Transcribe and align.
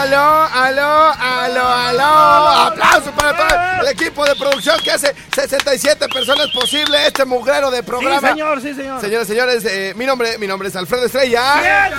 Aló, 0.00 0.16
aló, 0.16 1.12
aló, 1.18 1.68
aló. 1.68 2.48
Aplausos 2.48 3.12
para 3.12 3.36
todo 3.36 3.82
el 3.82 3.88
equipo 3.88 4.24
de 4.24 4.34
producción 4.34 4.76
que 4.82 4.92
hace 4.92 5.14
67 5.34 6.08
personas 6.08 6.48
posible 6.52 7.06
este 7.06 7.26
mugrero 7.26 7.70
de 7.70 7.82
programa. 7.82 8.18
Sí, 8.18 8.26
señor, 8.28 8.62
sí, 8.62 8.74
señor. 8.74 9.00
Señoras 9.02 9.28
y 9.28 9.32
señores, 9.32 9.64
eh, 9.66 9.92
mi 9.96 10.06
nombre, 10.06 10.38
mi 10.38 10.46
nombre 10.46 10.70
es 10.70 10.76
Alfredo 10.76 11.04
Estrella. 11.04 11.90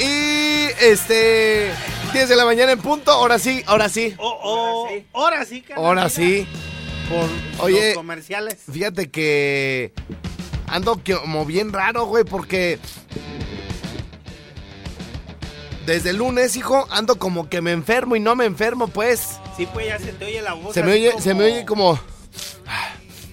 Y 0.00 0.66
este 0.80 1.70
10 2.12 2.28
de 2.28 2.34
la 2.34 2.44
mañana 2.44 2.72
en 2.72 2.80
punto. 2.80 3.12
Ahora 3.12 3.38
sí, 3.38 3.62
ahora 3.68 3.88
sí. 3.88 4.16
Oh, 4.18 4.40
oh, 4.42 4.88
ahora 5.12 5.44
sí, 5.44 5.64
Ahora 5.76 6.08
sí. 6.08 6.48
Por 7.08 7.64
Oye. 7.66 7.90
los 7.90 7.98
comerciales. 7.98 8.56
Fíjate 8.72 9.12
que 9.12 9.92
ando 10.66 11.00
como 11.20 11.46
bien 11.46 11.72
raro, 11.72 12.06
güey, 12.06 12.24
porque 12.24 12.80
desde 15.88 16.10
el 16.10 16.16
lunes, 16.18 16.54
hijo, 16.56 16.86
ando 16.90 17.18
como 17.18 17.48
que 17.48 17.60
me 17.62 17.72
enfermo 17.72 18.14
y 18.14 18.20
no 18.20 18.36
me 18.36 18.44
enfermo, 18.44 18.88
pues. 18.88 19.38
Sí, 19.56 19.66
pues 19.72 19.86
ya 19.86 19.98
se 19.98 20.12
te 20.12 20.26
oye 20.26 20.42
la 20.42 20.52
voz. 20.52 20.74
Se 20.74 20.82
me 20.82 20.92
oye, 20.92 21.12
se 21.20 21.32
me 21.34 21.44
oye 21.44 21.64
como, 21.64 21.98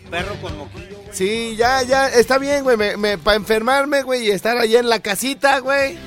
Perro 0.10 0.36
con 0.42 0.58
moquillo, 0.58 0.98
güey. 1.04 1.10
sí, 1.18 1.56
ya, 1.58 1.82
ya, 1.84 2.08
está 2.08 2.38
bien, 2.38 2.64
güey, 2.64 2.78
me, 2.78 2.96
me- 2.96 3.18
para 3.18 3.36
enfermarme, 3.38 4.04
güey, 4.04 4.28
y 4.28 4.32
estar 4.32 4.58
allá 4.58 4.80
en 4.80 4.88
la 4.90 5.00
casita, 5.00 5.60
güey. 5.60 5.98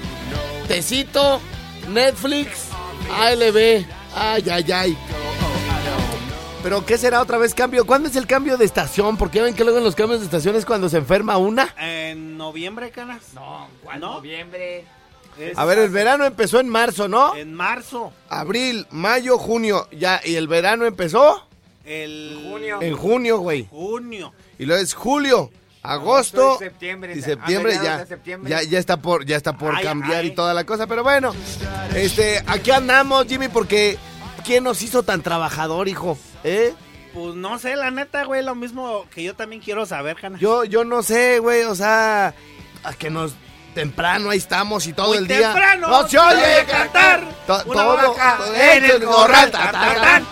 Tecito, 0.66 1.40
Netflix, 1.90 2.68
ALB, 3.14 3.84
ay, 4.16 4.44
ay, 4.50 4.72
ay. 4.72 4.98
Pero 6.62 6.84
¿qué 6.84 6.98
será 6.98 7.20
otra 7.22 7.38
vez 7.38 7.54
cambio? 7.54 7.86
¿Cuándo 7.86 8.08
es 8.08 8.16
el 8.16 8.26
cambio 8.26 8.56
de 8.56 8.64
estación? 8.64 9.16
Porque 9.16 9.38
ya 9.38 9.44
ven 9.44 9.54
que 9.54 9.62
luego 9.64 9.78
en 9.78 9.84
los 9.84 9.94
cambios 9.94 10.20
de 10.20 10.26
estación 10.26 10.56
es 10.56 10.64
cuando 10.64 10.88
se 10.88 10.96
enferma 10.98 11.36
una. 11.38 11.72
En 11.78 12.36
noviembre, 12.36 12.90
canas. 12.90 13.22
No, 13.34 13.68
¿cuál 13.84 14.00
¿No? 14.00 14.14
noviembre? 14.14 14.84
Es 15.38 15.56
A 15.58 15.64
ver, 15.64 15.78
el 15.78 15.90
verano 15.90 16.24
empezó 16.24 16.60
en 16.60 16.68
marzo, 16.68 17.08
¿no? 17.08 17.34
En 17.36 17.54
marzo. 17.54 18.12
Abril, 18.28 18.86
mayo, 18.90 19.38
junio, 19.38 19.88
ya, 19.92 20.20
y 20.24 20.34
el 20.36 20.48
verano 20.48 20.84
empezó 20.86 21.46
El 21.84 22.40
Junio. 22.50 22.78
en 22.82 22.96
junio, 22.96 23.38
güey. 23.38 23.66
junio. 23.70 24.32
Y 24.58 24.66
luego 24.66 24.82
es 24.82 24.94
julio, 24.94 25.50
agosto 25.82 26.56
y 26.56 26.64
septiembre. 26.64 27.12
y 27.16 27.22
septiembre 27.22 27.74
ya, 27.82 28.04
septiembre. 28.06 28.50
ya, 28.50 28.62
ya 28.62 28.78
está 28.78 28.96
por, 28.96 29.24
ya 29.24 29.36
está 29.36 29.56
por 29.56 29.74
Ay, 29.76 29.84
cambiar 29.84 30.20
ay. 30.22 30.26
y 30.28 30.30
toda 30.34 30.52
la 30.54 30.64
cosa, 30.64 30.86
pero 30.86 31.02
bueno, 31.04 31.32
este, 31.94 32.42
aquí 32.46 32.70
andamos, 32.72 33.26
Jimmy, 33.26 33.48
porque 33.48 33.96
¿quién 34.44 34.64
nos 34.64 34.82
hizo 34.82 35.02
tan 35.04 35.22
trabajador, 35.22 35.88
hijo? 35.88 36.18
¿Eh? 36.44 36.74
Pues 37.14 37.34
no 37.36 37.58
sé, 37.58 37.74
la 37.76 37.90
neta, 37.90 38.24
güey, 38.24 38.42
lo 38.44 38.54
mismo 38.54 39.06
que 39.14 39.22
yo 39.22 39.34
también 39.34 39.62
quiero 39.62 39.86
saber, 39.86 40.16
canas. 40.20 40.40
Yo, 40.40 40.64
yo 40.64 40.84
no 40.84 41.02
sé, 41.02 41.38
güey, 41.38 41.62
o 41.62 41.74
sea, 41.74 42.34
a 42.84 42.92
que 42.94 43.08
nos 43.10 43.34
temprano 43.82 44.30
ahí 44.30 44.38
estamos 44.38 44.86
y 44.88 44.92
todo 44.92 45.08
Muy 45.08 45.18
el 45.18 45.28
día. 45.28 45.52
temprano, 45.52 45.88
no 45.88 46.08
se 46.08 46.18
oye 46.18 46.64
cantar. 46.66 47.20
cantar 47.20 47.34
To- 47.46 47.70
una 47.70 47.82
todo 47.82 47.96
vaca 47.96 48.36
todo 48.38 48.54
en 48.56 48.84
el 48.84 49.04
corral, 49.04 49.50
ta, 49.52 49.58
ta, 49.58 49.70
ta, 49.72 49.94
ta. 49.94 50.02
ta. 50.02 50.22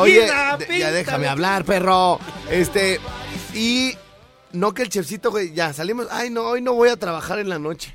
Oye, 0.00 0.20
Pinta, 0.22 0.56
de- 0.56 0.78
ya 0.78 0.90
déjame 0.90 1.28
hablar, 1.28 1.64
perro. 1.64 2.18
Este, 2.50 3.00
y 3.54 3.96
no 4.52 4.74
que 4.74 4.82
el 4.82 4.88
chefcito, 4.88 5.30
güey, 5.30 5.52
ya 5.54 5.72
salimos. 5.72 6.08
Ay, 6.10 6.30
no, 6.30 6.42
hoy 6.42 6.60
no 6.60 6.72
voy 6.72 6.88
a 6.88 6.96
trabajar 6.96 7.38
en 7.38 7.48
la 7.48 7.60
noche. 7.60 7.94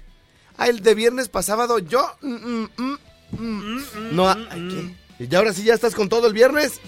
Ay, 0.57 0.69
el 0.69 0.81
de 0.81 0.95
viernes 0.95 1.27
pasado 1.27 1.79
yo. 1.79 2.09
mm, 2.21 2.33
mm, 2.33 2.69
mm, 2.77 2.97
mm. 3.39 3.83
no, 4.15 4.29
ay, 4.29 4.95
¿qué? 5.17 5.25
¿Y 5.29 5.35
ahora 5.35 5.51
sí 5.51 5.63
ya 5.63 5.73
estás 5.73 5.95
con 5.95 6.07
todo 6.07 6.27
el 6.27 6.33
viernes? 6.33 6.79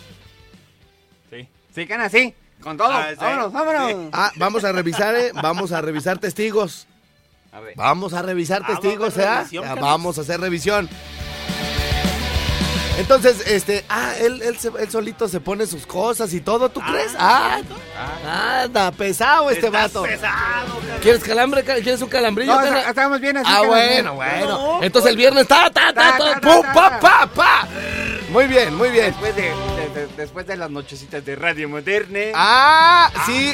Sí. 1.29 1.49
Sí, 1.73 1.85
cana, 1.85 2.07
sí. 2.09 2.33
Con 2.61 2.77
todo. 2.77 2.91
Ah, 2.91 3.07
sí. 3.09 3.17
Vámonos, 3.19 3.51
vámonos. 3.51 3.91
Sí. 3.91 4.09
Ah, 4.13 4.31
vamos 4.37 4.63
a 4.63 4.71
revisar, 4.71 5.15
¿eh? 5.15 5.31
Vamos 5.33 5.71
a 5.73 5.81
revisar 5.81 6.17
testigos. 6.17 6.87
A 7.55 7.59
ver. 7.61 7.73
Vamos 7.77 8.13
a 8.13 8.21
revisar 8.21 8.61
Ah, 8.65 8.67
testigos, 8.67 9.13
haber 9.17 9.27
¿eh? 9.27 9.59
Carlos. 9.61 9.79
vamos 9.81 10.17
a 10.17 10.21
hacer 10.21 10.41
revisión. 10.41 10.89
Entonces, 12.97 13.43
este, 13.47 13.83
ah, 13.89 14.13
él, 14.19 14.41
él, 14.41 14.57
él 14.79 14.89
solito 14.91 15.27
se 15.27 15.41
pone 15.41 15.65
sus 15.67 15.85
cosas 15.85 16.33
y 16.33 16.39
todo, 16.39 16.69
¿tú 16.69 16.79
Ah, 16.83 16.89
crees? 16.91 17.11
Ah, 17.19 18.61
anda, 18.63 18.91
pesado 18.91 19.49
este 19.49 19.69
vato. 19.69 20.03
pesado. 20.03 20.79
¿Quieres 21.01 21.21
calambre? 21.23 21.63
ca- 21.63 21.75
¿Quieres 21.75 22.01
un 22.01 22.07
calambrillo? 22.07 22.55
No, 22.59 22.77
estamos 22.77 23.19
bien 23.19 23.35
así. 23.37 23.51
ah, 23.53 23.63
bueno, 23.65 24.13
bueno. 24.15 24.47
No, 24.47 24.83
Entonces 24.83 25.11
el 25.11 25.17
viernes, 25.17 25.45
ta, 25.47 25.69
ta, 25.71 25.93
ta, 25.93 26.17
Ta, 26.17 26.17
ta, 26.17 26.39
ta, 26.39 26.41
pum, 26.41 26.61
pa, 26.73 26.89
ta. 26.89 26.99
pa, 26.99 27.27
pa. 27.33 27.67
Muy 28.31 28.47
bien, 28.47 28.73
muy 28.75 28.89
bien. 28.89 29.07
Después 29.07 29.35
de, 29.35 29.41
de- 29.43 29.89
de- 30.01 30.07
después 30.15 30.47
de 30.47 30.55
las 30.57 30.69
nochecitas 30.71 31.23
de 31.25 31.35
Radio 31.35 31.67
Moderne. 31.67 32.31
Ah, 32.33 33.09
sí. 33.25 33.53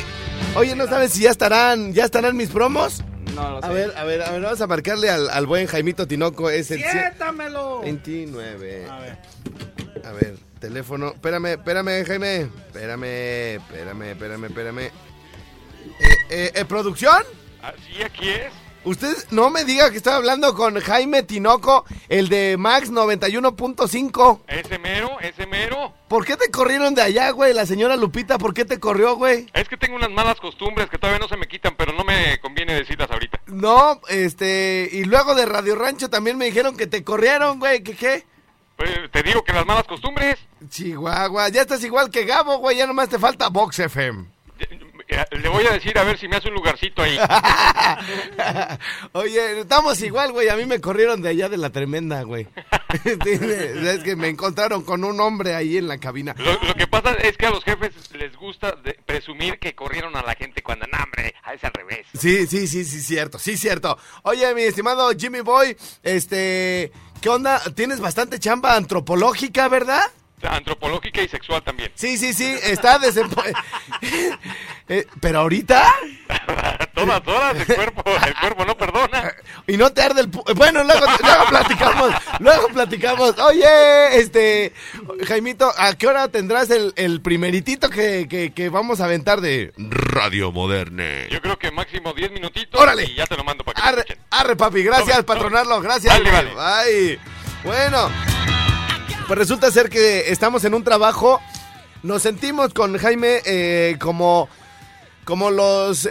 Oye, 0.56 0.76
¿no 0.76 0.86
sabes 0.88 1.14
si 1.14 1.22
ya 1.22 1.32
estarán, 1.32 1.94
ya 1.94 2.06
estarán 2.06 2.36
mis 2.38 2.50
promos? 2.50 3.04
No 3.36 3.52
lo 3.52 3.62
sé. 3.62 3.68
A 3.68 3.70
ver, 3.72 3.94
a 3.98 4.04
ver, 4.04 4.22
a 4.24 4.32
ver, 4.32 4.42
vamos 4.42 4.62
a 4.62 4.68
marcarle 4.68 5.10
al, 5.10 5.30
al 5.30 5.46
buen 5.46 5.68
Jaimito 5.68 6.08
Tinoco, 6.08 6.50
es 6.50 6.72
el 6.72 6.80
cien- 6.80 6.92
Siéntamelo. 6.92 7.82
29. 7.82 8.88
A 8.90 9.00
ver. 9.00 9.18
A 10.06 10.12
ver, 10.12 10.36
teléfono. 10.60 11.10
Espérame, 11.10 11.46
espérame, 11.54 12.06
Jaime. 12.06 12.42
Espérame, 12.42 13.04
espérame, 13.58 14.04
espérame, 14.12 14.46
espérame. 14.46 14.80
Eh, 14.80 14.92
eh, 16.30 16.52
eh, 16.56 16.66
¿Producción? 16.66 17.24
Ah, 17.62 17.74
sí, 17.88 18.02
aquí 18.04 18.30
es. 18.30 18.52
Usted 18.84 19.16
no 19.30 19.52
me 19.52 19.64
diga 19.64 19.92
que 19.92 19.98
estoy 19.98 20.14
hablando 20.14 20.56
con 20.56 20.80
Jaime 20.80 21.22
Tinoco, 21.22 21.86
el 22.10 22.30
de 22.30 22.56
Max 22.58 22.92
91.5. 22.92 24.42
Ese 24.48 24.80
mero, 24.80 25.20
ese 25.20 25.46
mero. 25.46 25.94
¿Por 26.08 26.26
qué 26.26 26.36
te 26.36 26.50
corrieron 26.50 26.96
de 26.96 27.04
allá, 27.04 27.30
güey? 27.30 27.54
La 27.54 27.68
señora 27.68 27.96
Lupita, 27.96 28.40
¿por 28.40 28.56
qué 28.56 28.66
te 28.66 28.80
corrió, 28.80 29.16
güey? 29.16 29.46
Es 29.54 29.70
que 29.70 29.78
tengo 29.78 29.96
unas 29.96 30.10
malas 30.10 30.40
costumbres 30.40 30.90
que 30.90 30.98
todavía 30.98 31.20
no 31.20 31.28
se 31.28 31.38
me 31.38 31.48
quitan, 31.48 31.76
pero 31.78 31.94
no 31.94 32.04
me 32.04 32.40
conviene 32.40 32.74
decirlas 32.74 33.12
ahorita. 33.12 33.40
No, 33.46 34.02
este, 34.10 34.90
y 34.92 35.04
luego 35.04 35.36
de 35.36 35.46
Radio 35.46 35.76
Rancho 35.76 36.10
también 36.10 36.38
me 36.38 36.46
dijeron 36.46 36.76
que 36.76 36.88
te 36.88 37.04
corrieron, 37.04 37.60
güey, 37.60 37.84
¿qué 37.84 37.96
qué? 37.96 38.26
Pues, 38.78 38.90
te 39.12 39.22
digo 39.22 39.44
que 39.44 39.54
las 39.54 39.66
malas 39.68 39.84
costumbres. 39.84 40.40
Chihuahua, 40.68 41.50
ya 41.50 41.62
estás 41.62 41.84
igual 41.84 42.10
que 42.10 42.26
Gabo, 42.26 42.58
güey, 42.58 42.78
ya 42.78 42.88
nomás 42.88 43.10
te 43.10 43.20
falta 43.20 43.50
Vox 43.50 43.78
FM. 43.78 44.26
Eh, 45.12 45.26
Le 45.38 45.50
voy 45.50 45.66
a 45.66 45.72
decir 45.72 45.98
a 45.98 46.04
ver 46.04 46.18
si 46.18 46.28
me 46.28 46.38
hace 46.38 46.48
un 46.48 46.56
lugarcito 46.56 47.02
ahí. 47.02 47.18
Oye, 49.14 49.60
estamos 49.62 50.02
igual, 50.02 50.32
güey, 50.32 50.50
a 50.50 50.56
mí 50.56 50.66
me 50.66 50.80
corrieron 50.82 51.22
de 51.22 51.30
allá 51.30 51.50
de 51.50 51.58
la 51.58 51.70
tremenda, 51.70 52.24
güey. 52.24 52.48
es 53.06 54.00
que 54.04 54.16
me 54.16 54.30
encontraron 54.30 54.84
con 54.84 55.04
un 55.04 55.20
hombre 55.20 55.56
ahí 55.56 55.78
en 55.78 55.88
la 55.88 55.98
cabina. 55.98 56.36
Lo, 56.38 56.54
lo 56.64 56.74
que 56.76 56.88
pasa 56.88 57.14
es 57.14 57.38
que 57.38 57.46
a 57.46 57.52
los 57.52 57.64
jefes 57.64 57.92
les 58.14 58.36
gusta 58.36 58.72
de- 58.84 58.98
presumir 59.06 59.60
que 59.60 59.76
corrieron 59.76 60.16
a 60.16 60.22
la 60.24 60.36
gente 60.36 60.62
cuando, 60.64 60.86
no, 60.88 60.98
hombre, 61.04 61.34
a 61.44 61.54
es 61.54 61.64
al 61.64 61.74
revés. 61.74 62.08
Sí, 62.18 62.48
sí, 62.48 62.68
sí, 62.68 62.86
sí, 62.86 63.02
cierto, 63.02 63.40
sí, 63.40 63.58
cierto. 63.58 63.98
Oye, 64.24 64.54
mi 64.56 64.64
estimado 64.64 65.12
Jimmy 65.18 65.42
Boy, 65.42 65.76
este, 66.04 66.92
¿qué 67.22 67.30
onda? 67.30 67.62
Tienes 67.76 68.00
bastante 68.00 68.40
chamba 68.40 68.76
antropológica, 68.76 69.68
¿verdad? 69.68 70.04
Antropológica 70.44 71.22
y 71.22 71.28
sexual 71.28 71.62
también. 71.64 71.92
Sí, 71.96 72.18
sí, 72.18 72.34
sí, 72.34 72.56
está 72.64 73.00
desempo... 73.00 73.42
Eh, 74.90 75.08
Pero 75.22 75.40
ahorita... 75.40 75.86
todas, 76.94 77.24
todas, 77.24 77.56
el 77.56 77.76
cuerpo, 77.76 78.04
el 78.28 78.36
cuerpo 78.36 78.66
no 78.66 78.76
perdona. 78.78 79.34
Y 79.66 79.78
no 79.78 79.94
te 79.94 80.02
arde 80.02 80.20
el... 80.22 80.30
pu- 80.30 80.44
Bueno, 80.56 80.84
luego, 80.84 81.06
luego 81.24 81.46
platicamos, 81.50 82.12
luego 82.40 82.68
platicamos. 82.68 83.40
Oye, 83.40 84.18
este, 84.20 84.74
Jaimito, 85.26 85.72
¿a 85.78 85.94
qué 85.96 86.08
hora 86.08 86.28
tendrás 86.28 86.70
el, 86.72 86.92
el 86.98 87.22
primeritito 87.22 87.90
que, 87.90 88.28
que, 88.30 88.52
que 88.52 88.68
vamos 88.68 89.00
a 89.00 89.06
aventar 89.06 89.40
de 89.40 89.72
Radio 89.78 90.52
Moderne? 90.52 91.28
Yo 91.32 91.42
creo 91.42 91.58
que 91.58 91.72
máximo 91.72 92.14
10 92.14 92.32
minutitos 92.32 92.82
Órale. 92.82 93.06
y 93.06 93.16
ya 93.16 93.26
te 93.28 93.38
lo 93.38 93.46
mando 93.46 93.64
para 93.64 93.82
que 93.82 93.88
Arre, 93.88 94.18
arre, 94.30 94.56
papi, 94.58 94.84
gracias, 94.84 95.24
Tome, 95.24 95.24
patronarlo, 95.24 95.80
gracias. 95.80 96.20
Güey. 96.20 96.54
vale. 96.54 97.20
Bueno, 97.64 98.10
pues 99.32 99.40
resulta 99.40 99.72
ser 99.72 99.90
que 99.90 100.30
estamos 100.30 100.66
en 100.66 100.74
un 100.74 100.84
trabajo, 100.84 101.40
nos 102.04 102.22
sentimos 102.22 102.74
con 102.74 102.98
Jaime 102.98 103.40
eh, 103.46 103.96
como, 103.98 104.50
como 105.24 105.50
los, 105.50 106.04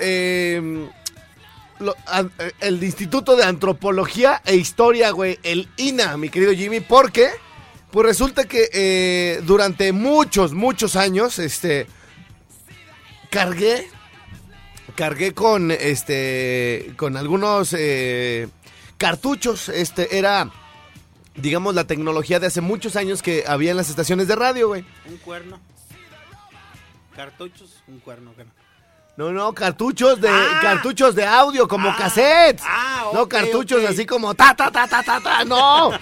lo- 1.81 1.97
an- 2.07 2.33
eh, 2.39 2.53
el 2.61 2.83
Instituto 2.83 3.37
de 3.37 3.45
Antropología 3.45 4.41
e 4.47 4.57
Historia, 4.57 5.11
güey, 5.11 5.39
el 5.43 5.69
INA, 5.77 6.17
mi 6.17 6.31
querido 6.31 6.55
Jimmy, 6.55 6.81
porque, 6.81 7.29
pues 7.91 8.07
resulta 8.07 8.45
que 8.45 8.71
eh, 8.73 9.43
durante 9.45 9.93
muchos, 9.93 10.55
muchos 10.55 10.97
años, 10.97 11.39
este, 11.39 11.89
cargué 13.29 13.87
cargué 14.97 15.35
con 15.35 15.71
este 15.73 16.95
con 16.97 17.19
algunos 17.19 17.77
cartuchos. 18.97 19.69
Este 19.69 20.17
era 20.17 20.51
digamos 21.37 21.75
la 21.75 21.85
tecnología 21.85 22.41
de 22.41 22.47
hace 22.49 22.61
muchos 22.61 22.97
años 22.97 23.23
que 23.23 23.45
había 23.47 23.71
en 23.71 23.77
las 23.77 23.89
estaciones 23.91 24.29
de 24.29 24.37
radio 24.37 24.69
güey 24.69 24.85
Un 25.09 25.17
cuerno. 25.19 25.61
Cartuchos, 27.17 27.83
un 27.89 27.99
cuerno. 28.01 28.33
¿qué 28.37 28.45
no? 28.45 28.51
no 29.17 29.33
no 29.33 29.53
cartuchos 29.53 30.21
de 30.21 30.29
Ah. 30.31 30.61
cartuchos 30.63 31.15
de 31.15 31.27
audio 31.27 31.69
como 31.69 31.91
Ah. 31.91 31.97
cassettes 31.99 32.63
Ah, 32.67 33.11
no 33.13 33.29
cartuchos 33.29 33.85
así 33.85 34.07
como 34.07 34.35
ta 34.35 34.55
ta 34.55 34.71
ta 34.71 34.87
ta 34.87 35.03
ta 35.03 35.21
ta 35.21 35.45
no 35.45 35.91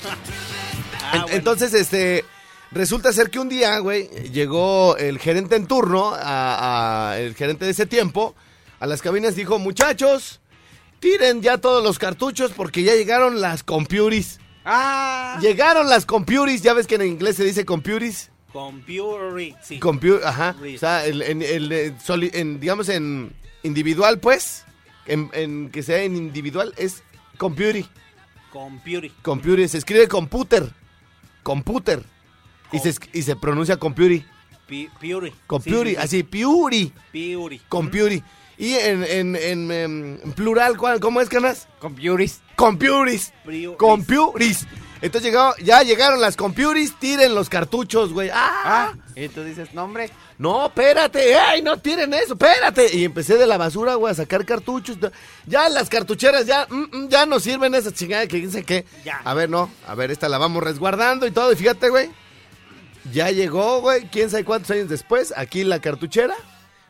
Ah, 1.00 1.10
En- 1.14 1.22
bueno. 1.22 1.36
Entonces, 1.36 1.72
este, 1.72 2.24
resulta 2.70 3.12
ser 3.14 3.30
que 3.30 3.38
un 3.38 3.48
día, 3.48 3.78
güey, 3.78 4.08
llegó 4.30 4.94
el 4.98 5.18
gerente 5.18 5.56
en 5.56 5.66
turno, 5.66 6.12
a, 6.14 7.10
a- 7.12 7.18
el 7.18 7.34
gerente 7.34 7.64
de 7.64 7.70
ese 7.70 7.86
tiempo, 7.86 8.34
a 8.78 8.86
las 8.86 9.00
cabinas 9.00 9.34
dijo, 9.34 9.58
muchachos, 9.58 10.40
tiren 11.00 11.40
ya 11.40 11.56
todos 11.58 11.82
los 11.82 11.98
cartuchos 11.98 12.50
porque 12.54 12.82
ya 12.82 12.94
llegaron 12.94 13.40
las 13.40 13.62
compuris. 13.64 14.38
Ah, 14.70 15.38
Llegaron 15.40 15.88
las 15.88 16.04
compuris, 16.04 16.60
ya 16.62 16.74
ves 16.74 16.86
que 16.86 16.96
en 16.96 17.02
inglés 17.06 17.36
se 17.36 17.44
dice 17.44 17.64
compuris. 17.64 18.30
computer, 18.52 19.54
sí. 19.62 19.78
Compu 19.78 20.18
ajá. 20.24 20.54
O 20.74 20.78
sea, 20.78 21.06
el- 21.06 21.22
en, 21.22 21.40
el, 21.42 21.72
eh, 21.72 21.94
en, 22.34 22.60
digamos 22.60 22.88
en 22.90 23.32
individual, 23.62 24.18
pues, 24.20 24.64
en, 25.06 25.30
en 25.32 25.70
que 25.70 25.82
sea 25.82 26.02
en 26.02 26.16
individual, 26.16 26.74
es 26.76 27.02
compuri. 27.38 27.86
Computer. 28.52 29.10
Compuri, 29.22 29.68
se 29.68 29.78
escribe 29.78 30.06
computer. 30.08 30.70
Computer. 31.42 32.02
Y 32.72 32.78
se, 32.78 32.94
y 33.14 33.22
se 33.22 33.36
pronuncia 33.36 33.78
compuri. 33.78 34.24
Pi- 34.66 34.90
Piuri. 35.00 35.32
Compuri, 35.46 35.72
Sí, 35.72 35.84
sí, 35.84 35.90
sí. 35.90 35.96
así, 35.96 36.22
piuri. 36.24 36.92
Piuri. 37.10 37.58
Compuri. 37.70 38.22
Y 38.58 38.74
en, 38.74 39.04
en, 39.04 39.36
en, 39.36 39.70
em, 39.70 40.14
en 40.22 40.32
plural, 40.32 40.76
¿cuál- 40.76 40.98
¿cómo 41.00 41.20
es, 41.20 41.28
canas? 41.28 41.68
Compuris. 41.78 42.40
Compuris. 42.56 43.32
Priuris. 43.44 43.78
Compuris. 43.78 44.66
Entonces 45.00 45.30
llegó, 45.30 45.54
ya 45.62 45.82
llegaron 45.84 46.20
las 46.20 46.36
compuris, 46.36 46.98
tiren 46.98 47.32
los 47.32 47.48
cartuchos, 47.48 48.12
güey. 48.12 48.30
¡Ah! 48.34 48.50
Ah, 48.64 48.94
y 49.14 49.28
tú 49.28 49.44
dices 49.44 49.72
nombre. 49.72 50.10
No, 50.38 50.66
espérate, 50.66 51.36
¡ay, 51.36 51.62
no 51.62 51.76
tiren 51.78 52.12
eso! 52.14 52.32
¡Espérate! 52.32 52.96
Y 52.96 53.04
empecé 53.04 53.36
de 53.36 53.46
la 53.46 53.56
basura, 53.58 53.94
güey, 53.94 54.10
a 54.10 54.16
sacar 54.16 54.44
cartuchos. 54.44 54.98
Ya 55.46 55.68
las 55.68 55.88
cartucheras 55.88 56.46
ya, 56.46 56.66
mm, 56.68 56.84
mm, 57.04 57.08
ya 57.08 57.26
no 57.26 57.38
sirven 57.38 57.76
esas 57.76 57.94
chingadas 57.94 58.26
que 58.26 58.44
sabe 58.50 58.64
qué. 58.64 58.84
Ya. 59.04 59.20
A 59.24 59.34
ver, 59.34 59.48
no, 59.48 59.70
a 59.86 59.94
ver, 59.94 60.10
esta 60.10 60.28
la 60.28 60.38
vamos 60.38 60.64
resguardando 60.64 61.28
y 61.28 61.30
todo. 61.30 61.52
Y 61.52 61.56
fíjate, 61.56 61.90
güey, 61.90 62.10
ya 63.12 63.30
llegó, 63.30 63.80
güey, 63.80 64.08
quién 64.10 64.30
sabe 64.30 64.44
cuántos 64.44 64.72
años 64.72 64.88
después, 64.88 65.32
aquí 65.36 65.62
la 65.62 65.80
cartuchera, 65.80 66.34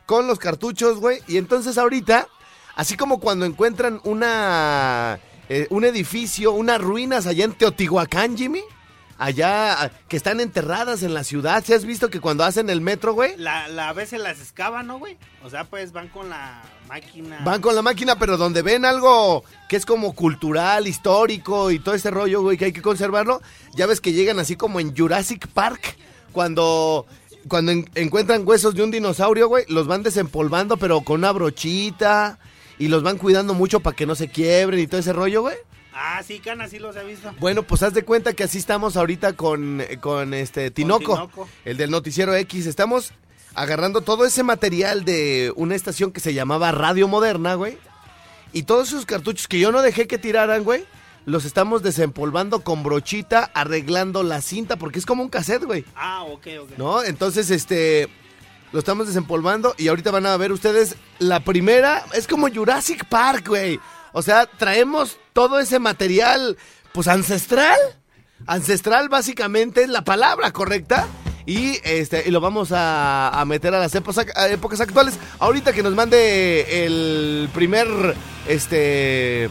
con 0.08 0.26
los 0.26 0.38
cartuchos, 0.38 1.00
güey. 1.00 1.20
Y 1.28 1.37
entonces 1.37 1.76
ahorita, 1.76 2.28
así 2.75 2.96
como 2.96 3.20
cuando 3.20 3.44
encuentran 3.44 4.00
una, 4.05 5.20
eh, 5.50 5.66
un 5.69 5.84
edificio, 5.84 6.52
unas 6.52 6.81
ruinas 6.81 7.26
allá 7.26 7.44
en 7.44 7.52
Teotihuacán, 7.52 8.34
Jimmy. 8.34 8.62
Allá, 9.19 9.82
ah, 9.82 9.90
que 10.08 10.16
están 10.16 10.40
enterradas 10.40 11.02
en 11.02 11.12
la 11.12 11.25
ciudad. 11.25 11.62
¿Sí 11.66 11.75
has 11.75 11.84
visto 11.84 12.08
que 12.08 12.20
cuando 12.20 12.44
hacen 12.44 12.70
el 12.70 12.81
metro, 12.81 13.12
güey? 13.12 13.37
La, 13.37 13.69
la 13.69 13.90
a 13.90 13.93
veces 13.93 14.20
las 14.20 14.40
excavan, 14.40 14.87
¿no, 14.87 14.99
güey? 14.99 15.19
O 15.44 15.50
sea, 15.50 15.64
pues 15.64 15.93
van 15.93 16.08
con 16.08 16.31
la 16.31 16.62
máquina. 16.88 17.40
Van 17.44 17.60
con 17.60 17.75
la 17.75 17.82
máquina, 17.82 18.19
pero 18.19 18.38
donde 18.38 18.62
ven 18.62 18.87
algo 18.87 19.44
que 19.69 19.76
es 19.76 19.84
como 19.84 20.14
cultural, 20.14 20.87
histórico 20.87 21.70
y 21.70 21.81
todo 21.81 21.94
ese 21.94 22.10
rollo, 22.10 22.40
güey, 22.40 22.56
que 22.56 22.66
hay 22.66 22.72
que 22.72 22.81
conservarlo, 22.81 23.43
ya 23.75 23.87
ves 23.87 24.00
que 24.00 24.14
llegan 24.14 24.38
así 24.38 24.56
como 24.56 24.81
en 24.81 24.96
Jurassic 24.96 25.49
Park, 25.49 25.96
cuando, 26.32 27.05
cuando 27.49 27.73
en- 27.73 27.89
encuentran 27.95 28.47
huesos 28.47 28.75
de 28.75 28.83
un 28.83 28.91
dinosaurio, 28.91 29.49
güey, 29.49 29.65
los 29.69 29.87
van 29.87 30.03
desempolvando, 30.03 30.77
pero 30.77 31.00
con 31.03 31.21
una 31.21 31.33
brochita, 31.33 32.39
y 32.79 32.89
los 32.89 33.03
van 33.03 33.19
cuidando 33.19 33.55
mucho 33.55 33.81
para 33.81 33.96
que 33.96 34.06
no 34.06 34.15
se 34.15 34.29
quiebren 34.29 34.81
y 34.81 34.87
todo 34.87 35.01
ese 35.01 35.13
rollo, 35.13 35.43
güey. 35.43 35.56
Ah, 35.93 36.22
sí, 36.25 36.39
Cana, 36.39 36.69
sí 36.69 36.79
los 36.79 36.94
he 36.94 37.03
visto. 37.05 37.34
Bueno, 37.41 37.65
pues 37.65 37.82
haz 37.82 37.93
de 37.93 38.05
cuenta 38.05 38.32
que 38.32 38.44
así 38.44 38.58
estamos 38.58 38.96
ahorita 38.96 39.32
con, 39.32 39.82
con 40.01 40.32
este 40.32 40.70
Tinoco, 40.70 41.15
Tinoco. 41.15 41.49
el 41.65 41.77
del 41.77 41.91
noticiero 41.91 42.37
X. 42.37 42.67
Estamos 42.67 43.13
agarrando 43.55 44.01
todo 44.03 44.25
ese 44.25 44.44
material 44.44 45.05
de 45.05 45.53
una 45.56 45.75
estación 45.75 46.13
que 46.13 46.20
se 46.20 46.34
llamaba 46.34 46.70
Radio 46.70 47.08
Moderna, 47.08 47.55
güey. 47.55 47.79
Y 48.53 48.63
todos 48.63 48.89
esos 48.89 49.06
cartuchos 49.06 49.49
que 49.49 49.58
yo 49.58 49.72
no 49.72 49.82
dejé 49.82 50.06
que 50.06 50.19
tiraran, 50.19 50.63
güey, 50.63 50.84
los 51.29 51.44
estamos 51.44 51.82
desempolvando 51.82 52.61
con 52.61 52.82
brochita, 52.82 53.51
arreglando 53.53 54.23
la 54.23 54.41
cinta, 54.41 54.77
porque 54.77 54.99
es 54.99 55.05
como 55.05 55.23
un 55.23 55.29
cassette, 55.29 55.65
güey. 55.65 55.85
Ah, 55.94 56.25
ok, 56.25 56.47
ok. 56.63 56.70
¿No? 56.79 57.05
Entonces, 57.05 57.51
este. 57.51 58.08
Lo 58.73 58.79
estamos 58.79 59.06
desempolvando 59.06 59.75
y 59.79 59.89
ahorita 59.89 60.11
van 60.11 60.27
a 60.27 60.37
ver 60.37 60.53
ustedes 60.53 60.97
la 61.19 61.41
primera. 61.41 62.05
Es 62.13 62.27
como 62.27 62.51
Jurassic 62.51 63.06
Park, 63.06 63.49
güey. 63.49 63.81
O 64.13 64.20
sea, 64.23 64.47
traemos 64.47 65.19
todo 65.32 65.58
ese 65.58 65.79
material, 65.79 66.56
pues 66.93 67.08
ancestral. 67.08 67.79
Ancestral 68.47 69.08
básicamente 69.08 69.85
es 69.85 69.89
la 69.89 70.05
palabra 70.05 70.51
correcta. 70.51 71.08
Y 71.47 71.79
este 71.82 72.29
y 72.29 72.31
lo 72.31 72.41
vamos 72.41 72.73
a, 72.73 73.31
a 73.31 73.44
meter 73.47 73.75
a 73.75 73.81
las 73.81 73.94
épocas, 73.94 74.27
a 74.35 74.49
épocas 74.49 74.81
actuales. 74.82 75.19
Ahorita 75.39 75.73
que 75.73 75.82
nos 75.82 75.94
mande 75.94 76.85
el 76.85 77.49
primer. 77.55 77.87
Este. 78.47 79.49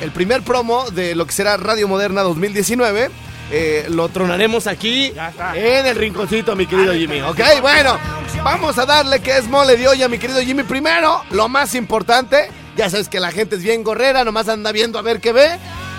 El 0.00 0.12
primer 0.12 0.42
promo 0.42 0.88
de 0.90 1.14
lo 1.14 1.26
que 1.26 1.32
será 1.32 1.56
Radio 1.56 1.88
Moderna 1.88 2.22
2019. 2.22 3.10
eh, 3.50 3.86
lo 3.88 4.08
tronaremos 4.10 4.66
aquí 4.66 5.12
en 5.54 5.86
el 5.86 5.96
rinconcito, 5.96 6.54
mi 6.54 6.66
querido 6.66 6.92
Jimmy. 6.92 7.20
Ok, 7.22 7.40
bueno, 7.62 7.98
vamos 8.44 8.76
a 8.78 8.84
darle 8.86 9.20
que 9.20 9.36
es 9.38 9.48
mole 9.48 9.76
de 9.76 9.88
olla, 9.88 10.06
mi 10.08 10.18
querido 10.18 10.40
Jimmy. 10.40 10.62
Primero, 10.64 11.22
lo 11.30 11.48
más 11.48 11.74
importante, 11.74 12.50
ya 12.76 12.90
sabes 12.90 13.08
que 13.08 13.20
la 13.20 13.32
gente 13.32 13.56
es 13.56 13.62
bien 13.62 13.82
gorrera, 13.82 14.22
nomás 14.22 14.48
anda 14.48 14.70
viendo 14.70 14.98
a 14.98 15.02
ver 15.02 15.20
qué 15.20 15.32
ve. 15.32 15.58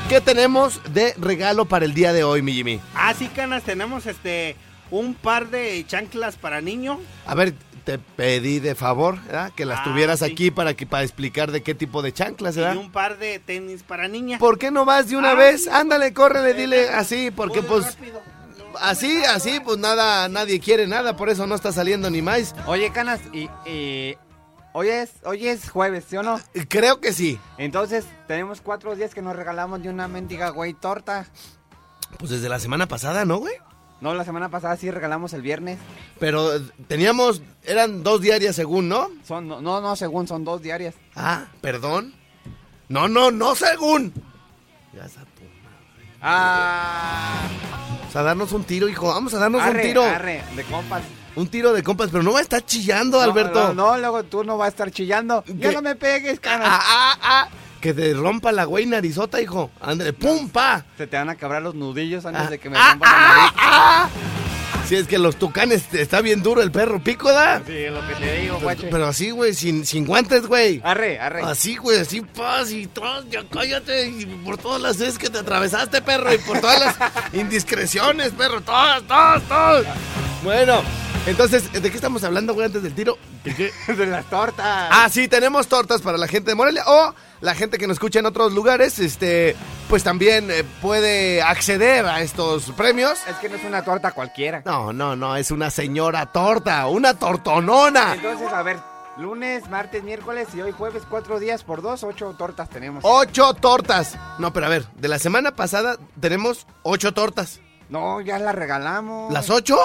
¿Qué 0.10 0.22
tenemos 0.22 0.80
de 0.94 1.14
regalo 1.20 1.66
para 1.66 1.86
el 1.86 1.94
día 1.94 2.14
de 2.14 2.24
hoy, 2.24 2.42
mi 2.42 2.54
Jimmy? 2.54 2.80
Ah, 2.96 3.14
sí, 3.18 3.30
Canas, 3.36 3.64
tenemos 3.64 4.06
este 4.06 4.56
un 4.92 5.14
par 5.14 5.50
de 5.50 5.86
chanclas 5.88 6.36
para 6.36 6.62
niño. 6.62 7.00
A 7.28 7.36
ver, 7.36 7.54
te 7.80 7.98
pedí 8.00 8.60
de 8.60 8.76
favor 8.76 9.20
¿verdad? 9.24 9.52
que 9.56 9.66
las 9.66 9.80
Ah, 9.80 9.84
tuvieras 9.86 10.20
sí. 10.20 10.26
aquí 10.26 10.52
para 10.52 10.74
que 10.76 10.86
para 10.86 11.04
explicar 11.04 11.52
de 11.52 11.64
qué 11.64 11.74
tipo 11.76 12.02
de 12.02 12.14
chanclas, 12.14 12.56
Y 12.56 12.60
¿verdad? 12.60 12.78
un 12.78 12.92
par 12.92 13.18
de 13.18 13.40
tenis 13.40 13.84
para 13.84 14.08
niña. 14.08 14.38
¿Por 14.40 14.58
qué 14.60 14.70
no 14.72 14.86
vas 14.86 15.10
de 15.10 15.18
una 15.18 15.32
Ah, 15.32 15.36
vez? 15.36 15.68
Ándale, 15.68 16.14
córrele, 16.14 16.54
dile 16.54 16.90
así, 16.90 17.32
porque 17.32 17.62
pues 17.64 17.86
rápido. 17.96 18.22
así, 18.80 19.24
así, 19.26 19.60
pues 19.64 19.78
nada, 19.80 20.28
nadie 20.30 20.60
quiere 20.60 20.86
nada, 20.88 21.16
por 21.16 21.30
eso 21.30 21.48
no 21.48 21.56
está 21.56 21.72
saliendo 21.72 22.10
ni 22.10 22.22
más. 22.22 22.54
Oye, 22.68 22.92
Canas, 22.92 23.20
y, 23.34 23.50
y 23.70 24.16
hoy, 24.74 24.90
es, 24.90 25.12
hoy 25.24 25.48
es 25.48 25.70
jueves, 25.70 26.06
¿sí 26.10 26.18
o 26.18 26.24
no? 26.24 26.40
Creo 26.68 27.00
que 27.02 27.14
sí. 27.14 27.40
Entonces, 27.58 28.06
tenemos 28.28 28.62
cuatro 28.62 28.96
días 28.96 29.14
que 29.16 29.22
nos 29.22 29.36
regalamos 29.36 29.82
de 29.82 29.90
una 29.90 30.08
mendiga 30.08 30.50
güey 30.50 30.74
torta. 30.74 31.26
Pues 32.18 32.32
desde 32.32 32.50
la 32.50 32.60
semana 32.60 32.88
pasada, 32.88 33.24
¿no, 33.26 33.38
güey? 33.38 33.54
No, 34.02 34.14
la 34.14 34.24
semana 34.24 34.50
pasada 34.50 34.78
sí 34.78 34.90
regalamos 34.90 35.34
el 35.34 35.42
viernes. 35.42 35.78
Pero 36.20 36.62
teníamos, 36.88 37.42
eran 37.64 38.02
dos 38.04 38.22
diarias 38.22 38.56
según, 38.56 38.88
¿no? 38.88 39.10
Son, 39.28 39.48
no, 39.48 39.62
no, 39.62 39.82
no, 39.82 39.96
según 39.96 40.28
son 40.28 40.44
dos 40.46 40.62
diarias. 40.62 40.96
Ah, 41.16 41.46
perdón. 41.62 42.14
No, 42.88 43.08
no, 43.08 43.30
no 43.32 43.56
según. 43.56 44.14
Ya 44.94 45.06
está 45.06 45.22
tu 45.22 45.42
madre. 45.42 46.18
Ah, 46.22 47.48
Vamos 48.00 48.16
a 48.16 48.24
darnos 48.24 48.52
un 48.54 48.64
tiro, 48.64 48.88
hijo. 48.90 49.08
Vamos 49.08 49.34
a 49.34 49.40
darnos 49.40 49.62
arre, 49.62 49.82
un 49.82 49.88
tiro. 49.88 50.04
arre, 50.04 50.44
de 50.56 50.64
compas. 50.64 51.04
Un 51.36 51.48
tiro 51.48 51.74
de 51.74 51.84
compas, 51.84 52.10
pero 52.12 52.24
no 52.24 52.34
va 52.34 52.40
a 52.40 52.42
estar 52.42 52.66
chillando, 52.66 53.18
No, 53.18 53.24
Alberto. 53.24 53.74
No, 53.74 53.92
no, 53.92 53.98
luego 53.98 54.24
tú 54.24 54.44
no 54.44 54.58
vas 54.58 54.68
a 54.68 54.70
estar 54.70 54.92
chillando. 54.92 55.44
Ya 55.46 55.72
no 55.72 55.82
me 55.82 55.96
pegues, 55.96 56.40
Canas. 56.40 56.68
Ah, 56.72 56.82
ah, 56.82 57.18
ah. 57.22 57.50
Que 57.82 57.94
te 57.94 58.14
rompa 58.14 58.52
la 58.52 58.66
güey 58.66 58.86
narizota, 58.86 59.42
hijo. 59.42 59.72
Ándale, 59.80 60.14
pum, 60.14 60.50
pa. 60.50 60.84
Se 60.98 61.08
te 61.08 61.16
van 61.18 61.30
a 61.30 61.36
cabrar 61.36 61.62
los 61.62 61.76
nudillos 61.76 62.26
antes 62.26 62.44
Ah, 62.46 62.50
de 62.50 62.60
que 62.60 62.70
me 62.70 62.78
ah, 62.78 62.90
rompan 62.92 63.12
la 63.12 63.18
ah, 63.18 63.38
nariz. 63.38 63.54
ah. 63.58 64.10
Si 64.88 64.96
es 64.96 65.08
que 65.08 65.20
los 65.20 65.36
tucanes 65.36 65.94
está 65.94 66.20
bien 66.22 66.42
duro 66.42 66.64
el 66.64 66.72
perro 66.72 67.00
pico, 67.04 67.32
¿da? 67.32 67.62
Sí, 67.66 67.74
es 67.78 67.92
lo 67.92 68.06
que 68.08 68.16
te 68.16 68.40
digo, 68.42 68.58
guache. 68.60 68.88
Pero 68.90 69.06
así, 69.06 69.30
güey, 69.30 69.54
sin, 69.54 69.86
sin 69.86 70.04
guantes, 70.06 70.48
güey. 70.48 70.82
Arre, 70.84 71.20
arre. 71.20 71.44
Así, 71.44 71.76
güey, 71.78 72.00
así, 72.00 72.22
paz 72.22 72.72
y 72.72 72.88
tras, 72.88 73.30
ya 73.30 73.44
cállate. 73.52 74.08
Y 74.08 74.26
por 74.44 74.58
todas 74.58 74.82
las 74.82 74.98
veces 74.98 75.20
que 75.20 75.30
te 75.30 75.38
atravesaste, 75.38 76.02
perro, 76.02 76.34
y 76.34 76.40
por 76.40 76.60
todas 76.60 76.80
las 76.80 76.96
indiscreciones, 77.34 78.32
perro, 78.32 78.62
todas, 78.62 79.04
todas, 79.04 79.44
todas. 79.44 79.86
Bueno, 80.44 80.82
entonces, 81.30 81.72
¿de 81.72 81.90
qué 81.90 81.96
estamos 81.96 82.24
hablando, 82.24 82.54
güey, 82.54 82.66
antes 82.66 82.82
del 82.82 82.96
tiro? 82.96 83.18
¿De 83.44 83.56
qué? 83.56 83.72
de 83.94 84.06
las 84.08 84.26
tortas. 84.26 84.90
Ah, 84.92 85.08
sí, 85.12 85.28
tenemos 85.28 85.68
tortas 85.68 86.02
para 86.02 86.18
la 86.18 86.28
gente 86.28 86.52
de 86.52 86.56
Morelia 86.56 86.84
o 86.88 87.14
la 87.42 87.56
gente 87.56 87.78
que 87.78 87.88
nos 87.88 87.96
escucha 87.96 88.20
en 88.20 88.26
otros 88.26 88.54
lugares, 88.54 88.98
este, 89.00 89.56
pues 89.88 90.04
también 90.04 90.50
eh, 90.50 90.64
puede 90.82 91.42
acceder 91.42 92.06
a 92.06 92.22
estos 92.22 92.72
premios. 92.72 93.20
Es 93.28 93.36
que 93.38 93.48
no 93.48 93.56
es 93.56 93.64
una 93.64 93.84
torta 93.84 94.12
cualquiera. 94.12 94.64
No, 94.66 94.92
no, 94.92 95.16
no, 95.16 95.36
es 95.36 95.52
una 95.52 95.70
señora 95.70 96.26
torta, 96.32 96.88
una 96.88 97.14
tortonona. 97.14 98.16
Entonces, 98.16 98.52
a 98.52 98.64
ver, 98.64 98.78
lunes, 99.18 99.70
martes, 99.70 100.04
miércoles 100.04 100.48
y 100.56 100.62
hoy 100.62 100.72
jueves, 100.72 101.04
cuatro 101.08 101.40
días 101.40 101.64
por 101.64 101.82
dos, 101.82 102.04
ocho 102.04 102.34
tortas 102.38 102.70
tenemos. 102.70 103.04
Ocho 103.06 103.54
tortas. 103.54 104.18
No, 104.40 104.52
pero 104.52 104.66
a 104.66 104.70
ver, 104.70 104.88
de 104.96 105.08
la 105.08 105.20
semana 105.20 105.56
pasada 105.56 105.98
tenemos 106.20 106.66
ocho 106.84 107.14
tortas. 107.14 107.60
No, 107.90 108.22
ya 108.22 108.40
las 108.40 108.56
regalamos. 108.56 109.32
¿Las 109.32 109.50
ocho? 109.50 109.78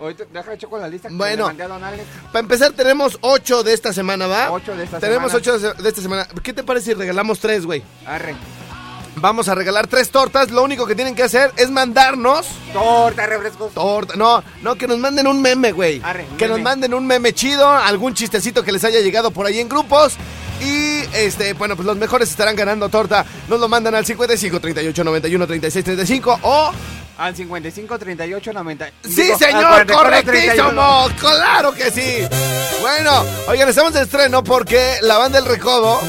Ahorita, 0.00 0.24
deja 0.32 0.54
hecho 0.54 0.68
con 0.70 0.80
la 0.80 0.88
lista 0.88 1.08
que 1.08 1.14
Bueno. 1.14 1.44
le 1.44 1.48
mandé 1.48 1.62
a 1.64 1.68
don 1.68 1.82
Alex. 1.84 2.04
Para 2.32 2.40
empezar, 2.40 2.72
tenemos 2.72 3.18
ocho 3.20 3.62
de 3.62 3.72
esta 3.72 3.92
semana, 3.92 4.26
¿va? 4.26 4.50
Ocho 4.52 4.74
de 4.76 4.84
esta 4.84 5.00
tenemos 5.00 5.32
semana. 5.32 5.38
ocho 5.58 5.72
de 5.82 5.88
esta 5.88 6.02
semana. 6.02 6.28
¿Qué 6.42 6.52
te 6.52 6.62
parece 6.62 6.86
si 6.86 6.94
regalamos 6.94 7.40
tres, 7.40 7.66
güey? 7.66 7.82
Arre. 8.06 8.34
Vamos 9.20 9.48
a 9.48 9.54
regalar 9.56 9.88
tres 9.88 10.10
tortas. 10.10 10.52
Lo 10.52 10.62
único 10.62 10.86
que 10.86 10.94
tienen 10.94 11.16
que 11.16 11.24
hacer 11.24 11.52
es 11.56 11.70
mandarnos 11.70 12.46
Torta, 12.72 13.26
refrescos. 13.26 13.74
torta. 13.74 14.14
No, 14.16 14.44
no, 14.62 14.76
que 14.76 14.86
nos 14.86 14.98
manden 14.98 15.26
un 15.26 15.42
meme, 15.42 15.72
güey. 15.72 16.00
Arre, 16.04 16.24
un 16.30 16.36
Que 16.36 16.46
nos 16.46 16.60
manden 16.60 16.94
un 16.94 17.04
meme 17.04 17.32
chido, 17.32 17.68
algún 17.68 18.14
chistecito 18.14 18.62
que 18.62 18.70
les 18.70 18.84
haya 18.84 19.00
llegado 19.00 19.32
por 19.32 19.46
ahí 19.46 19.58
en 19.58 19.68
grupos. 19.68 20.14
Y 20.60 21.00
este, 21.14 21.54
bueno, 21.54 21.74
pues 21.74 21.86
los 21.86 21.96
mejores 21.96 22.30
estarán 22.30 22.54
ganando 22.54 22.88
torta. 22.88 23.24
Nos 23.48 23.58
lo 23.58 23.68
mandan 23.68 23.96
al 23.96 24.06
55 24.06 24.60
38 24.60 25.02
91 25.04 25.46
36 25.48 25.84
35 25.84 26.38
o 26.42 26.70
Al 27.18 27.34
55 27.34 27.98
38 27.98 28.52
90. 28.52 28.86
Sí, 29.02 29.22
digo, 29.22 29.38
señor, 29.38 29.86
44, 29.86 30.22
31. 30.24 30.72
correctísimo. 30.72 31.08
Claro 31.18 31.72
que 31.74 31.90
sí. 31.90 32.26
Bueno, 32.80 33.24
oigan, 33.48 33.68
estamos 33.68 33.92
de 33.92 34.02
estreno 34.02 34.44
porque 34.44 34.94
la 35.02 35.18
banda 35.18 35.40
del 35.40 35.48
Recodo 35.50 36.00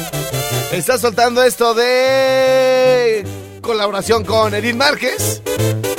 está 0.72 1.00
soltando 1.00 1.44
esto 1.44 1.74
de 1.74 3.26
colaboración 3.62 4.24
con 4.24 4.54
Edith 4.54 4.76
Márquez. 4.76 5.42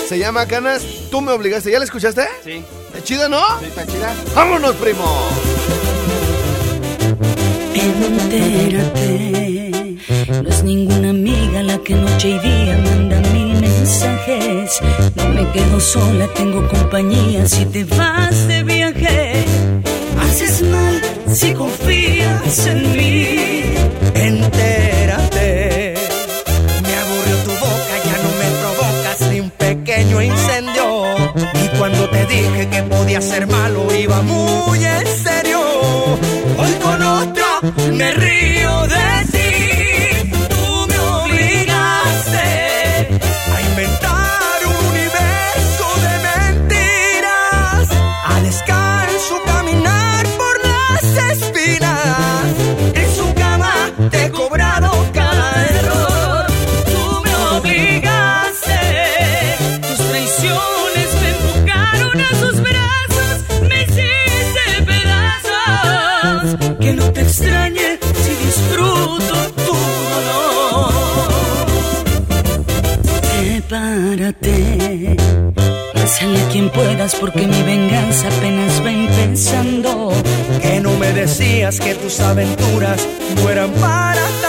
Se 0.08 0.16
llama 0.18 0.46
Canas, 0.46 0.82
tú 1.10 1.20
me 1.20 1.32
obligaste. 1.32 1.72
¿Ya 1.72 1.78
la 1.80 1.84
escuchaste? 1.86 2.28
Sí, 2.44 2.64
¿Está 2.88 3.02
chida, 3.02 3.28
no? 3.28 3.42
sí, 3.58 3.66
está 3.66 3.84
chida. 3.86 4.14
¡Vámonos, 4.34 4.76
primo! 4.76 5.28
Entérate, 8.70 9.96
no 10.42 10.48
es 10.48 10.62
ninguna 10.62 11.10
amiga 11.10 11.62
la 11.62 11.78
que 11.78 11.94
noche 11.94 12.28
y 12.30 12.38
día 12.38 12.76
mil 12.76 12.89
No 14.02 15.28
me 15.28 15.50
quedo 15.52 15.78
sola, 15.78 16.26
tengo 16.34 16.66
compañía 16.68 17.46
si 17.46 17.66
te 17.66 17.84
vas 17.84 18.48
de 18.48 18.62
viaje. 18.62 19.44
Haces 20.22 20.62
mal 20.62 21.02
si 21.28 21.52
confías 21.52 22.66
en 22.66 22.96
mí. 22.96 23.74
Entérate, 24.14 25.94
me 26.82 26.94
aburrió 26.96 27.36
tu 27.44 27.50
boca, 27.50 27.94
ya 28.06 28.16
no 28.24 28.30
me 28.40 28.48
provocas 28.62 29.20
ni 29.30 29.40
un 29.40 29.50
pequeño 29.50 30.22
incendio. 30.22 31.04
Y 31.62 31.68
cuando 31.76 32.08
te 32.08 32.24
dije 32.24 32.68
que 32.70 32.82
podía 32.84 33.20
ser 33.20 33.46
malo, 33.48 33.86
iba 33.94 34.22
muy 34.22 34.82
en 34.82 35.06
serio. 35.06 35.60
Hoy 36.56 36.72
con 36.82 37.02
otra 37.02 37.60
me 37.92 38.12
río 38.12 38.86
de 38.86 39.19
hazle 76.20 76.40
a 76.40 76.48
quien 76.48 76.70
puedas 76.70 77.14
porque 77.14 77.46
mi 77.46 77.62
venganza 77.62 78.28
apenas 78.28 78.84
va 78.84 78.92
empezando. 78.92 80.12
Que 80.60 80.80
no 80.80 80.96
me 80.96 81.12
decías 81.12 81.80
que 81.80 81.94
tus 81.94 82.20
aventuras 82.20 83.06
no 83.36 83.50
eran 83.50 83.70
para 83.72 84.39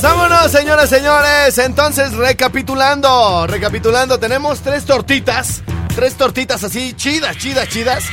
Bueno, 0.00 0.48
señoras, 0.48 0.88
señores, 0.90 1.58
entonces 1.58 2.12
recapitulando, 2.12 3.48
recapitulando, 3.48 4.18
tenemos 4.20 4.60
tres 4.60 4.84
tortitas, 4.84 5.62
tres 5.96 6.14
tortitas 6.14 6.62
así, 6.62 6.92
chidas, 6.92 7.36
chidas, 7.36 7.68
chidas. 7.68 8.04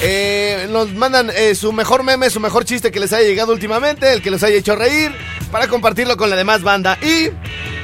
Eh, 0.00 0.68
nos 0.70 0.94
mandan 0.94 1.30
eh, 1.34 1.54
su 1.54 1.72
mejor 1.72 2.02
meme, 2.02 2.30
su 2.30 2.40
mejor 2.40 2.64
chiste 2.64 2.90
que 2.90 2.98
les 2.98 3.12
haya 3.12 3.28
llegado 3.28 3.52
últimamente, 3.52 4.10
el 4.12 4.22
que 4.22 4.30
les 4.30 4.42
haya 4.42 4.56
hecho 4.56 4.74
reír, 4.74 5.12
para 5.52 5.68
compartirlo 5.68 6.16
con 6.16 6.30
la 6.30 6.36
demás 6.36 6.62
banda. 6.62 6.98
Y 7.02 7.28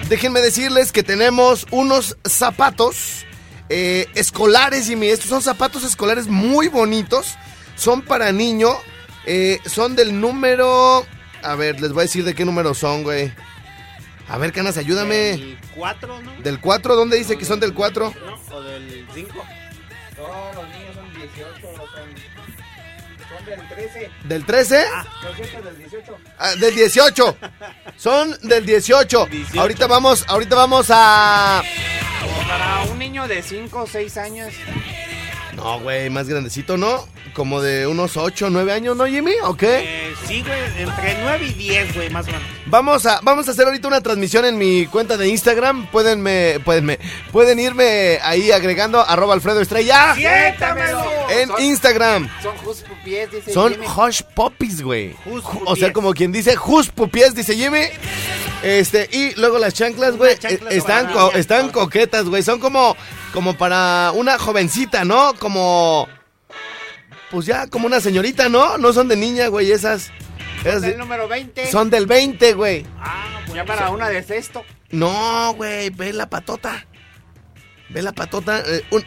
déjenme 0.08 0.40
decirles 0.40 0.90
que 0.90 1.02
tenemos 1.02 1.66
unos 1.70 2.16
zapatos 2.24 3.26
eh, 3.68 4.06
escolares, 4.14 4.86
Jimmy. 4.86 5.08
Estos 5.08 5.28
son 5.28 5.42
zapatos 5.42 5.84
escolares 5.84 6.28
muy 6.28 6.68
bonitos. 6.68 7.34
Son 7.76 8.00
para 8.00 8.32
niño. 8.32 8.70
eh, 9.26 9.60
son 9.66 9.96
del 9.96 10.18
número. 10.18 11.04
A 11.44 11.54
ver, 11.56 11.80
les 11.80 11.92
voy 11.92 12.00
a 12.00 12.02
decir 12.04 12.24
de 12.24 12.34
qué 12.34 12.44
número 12.44 12.72
son, 12.74 13.02
güey. 13.02 13.32
A 14.28 14.38
ver, 14.38 14.52
Canas, 14.52 14.78
ayúdame. 14.78 15.32
El 15.32 15.58
4, 15.76 16.22
¿no? 16.22 16.32
¿Del 16.42 16.58
4? 16.58 16.96
¿Dónde 16.96 17.18
dice 17.18 17.36
que 17.36 17.44
son 17.44 17.60
del 17.60 17.74
4? 17.74 18.14
¿No? 18.24 18.56
¿O 18.56 18.62
del 18.62 19.06
5? 19.14 19.44
No, 20.16 20.52
los 20.54 20.68
niños 20.70 20.94
son 20.94 21.14
18, 21.14 21.60
son, 21.60 21.86
son 23.28 23.44
del 23.44 23.68
13. 23.68 24.10
¿Del 24.24 24.46
13? 24.46 24.84
Los 25.22 25.32
otros 25.34 25.64
del 25.64 25.78
18. 25.78 26.18
Ah, 26.38 26.54
del 26.56 26.74
18. 26.74 27.36
Son 27.96 28.36
del 28.42 28.64
18. 28.64 29.26
18. 29.26 29.60
Ahorita 29.60 29.86
vamos, 29.86 30.24
ahorita 30.26 30.56
vamos 30.56 30.86
a. 30.90 31.62
Para 32.48 32.82
un 32.90 32.98
niño 32.98 33.28
de 33.28 33.42
5 33.42 33.82
o 33.82 33.86
6 33.86 34.16
años. 34.16 34.54
No, 35.64 35.80
güey, 35.80 36.10
más 36.10 36.28
grandecito, 36.28 36.76
¿no? 36.76 37.08
Como 37.32 37.60
de 37.62 37.86
unos 37.86 38.16
8, 38.18 38.48
9 38.50 38.70
años, 38.72 38.96
¿no, 38.98 39.06
Jimmy? 39.06 39.32
¿O 39.44 39.56
qué? 39.56 39.78
Eh, 40.08 40.14
sí, 40.28 40.42
güey, 40.42 40.60
entre 40.76 41.16
9 41.22 41.46
y 41.46 41.52
10, 41.54 41.94
güey, 41.94 42.10
más 42.10 42.24
o 42.28 42.32
menos. 42.32 42.42
Vamos 42.66 43.06
a, 43.06 43.20
vamos 43.22 43.48
a 43.48 43.52
hacer 43.52 43.64
ahorita 43.66 43.88
una 43.88 44.02
transmisión 44.02 44.44
en 44.44 44.58
mi 44.58 44.86
cuenta 44.86 45.16
de 45.16 45.26
Instagram. 45.28 45.86
Pueden, 45.90 46.20
me, 46.20 46.60
pueden, 46.64 46.84
me, 46.84 46.98
pueden 47.32 47.58
irme 47.58 48.18
ahí 48.22 48.52
agregando 48.52 49.00
arroba 49.00 49.32
Alfredo 49.34 49.60
Estrella 49.62 50.14
¡Siéntamelo! 50.14 51.02
en 51.30 51.48
Son- 51.48 51.62
Instagram. 51.62 52.28
Son 52.42 52.56
just 52.58 52.86
pupies, 52.86 53.30
dice 53.32 53.52
Son 53.52 53.72
Jimmy. 53.72 53.86
hush 53.86 54.20
puppies, 54.34 54.82
güey. 54.82 55.16
Hush 55.24 55.42
O 55.64 55.74
sea, 55.76 55.92
como 55.94 56.12
quien 56.12 56.30
dice 56.30 56.56
hush 56.62 56.90
puppies, 56.90 57.34
dice 57.34 57.56
Jimmy. 57.56 57.84
Este, 58.62 59.08
y 59.12 59.34
luego 59.40 59.58
las 59.58 59.74
chanclas, 59.74 60.16
güey, 60.16 60.34
eh, 60.42 60.60
están, 60.70 61.10
co- 61.12 61.32
están 61.32 61.70
coquetas, 61.70 62.26
güey. 62.26 62.42
Son 62.42 62.60
como, 62.60 62.96
como 63.34 63.58
para 63.58 64.12
una 64.14 64.38
jovencita, 64.38 65.04
¿no? 65.04 65.34
Como, 65.34 66.08
pues 67.30 67.44
ya, 67.46 67.66
como 67.66 67.86
una 67.86 68.00
señorita, 68.00 68.48
¿no? 68.48 68.78
No 68.78 68.92
son 68.94 69.08
de 69.08 69.16
niña, 69.16 69.48
güey, 69.48 69.72
esas. 69.72 70.10
esas 70.64 70.80
del 70.82 70.96
número 70.96 71.28
20. 71.28 71.70
son 71.70 71.90
del 71.90 72.06
20, 72.06 72.54
güey. 72.54 72.86
Ah, 72.98 73.40
pues 73.44 73.56
ya 73.56 73.64
para 73.66 73.90
una 73.90 74.08
de 74.08 74.22
sexto. 74.22 74.64
No, 74.90 75.52
güey, 75.54 75.90
ve 75.90 76.12
la 76.12 76.30
patota. 76.30 76.86
Ve 77.90 78.00
la 78.02 78.12
patota. 78.12 78.62
eh, 78.64 78.82
un- 78.90 79.04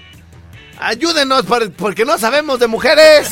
Ayúdenos, 0.79 1.43
por- 1.47 1.71
porque 1.71 2.05
no 2.05 2.19
sabemos 2.19 2.59
de 2.59 2.67
mujeres. 2.67 3.31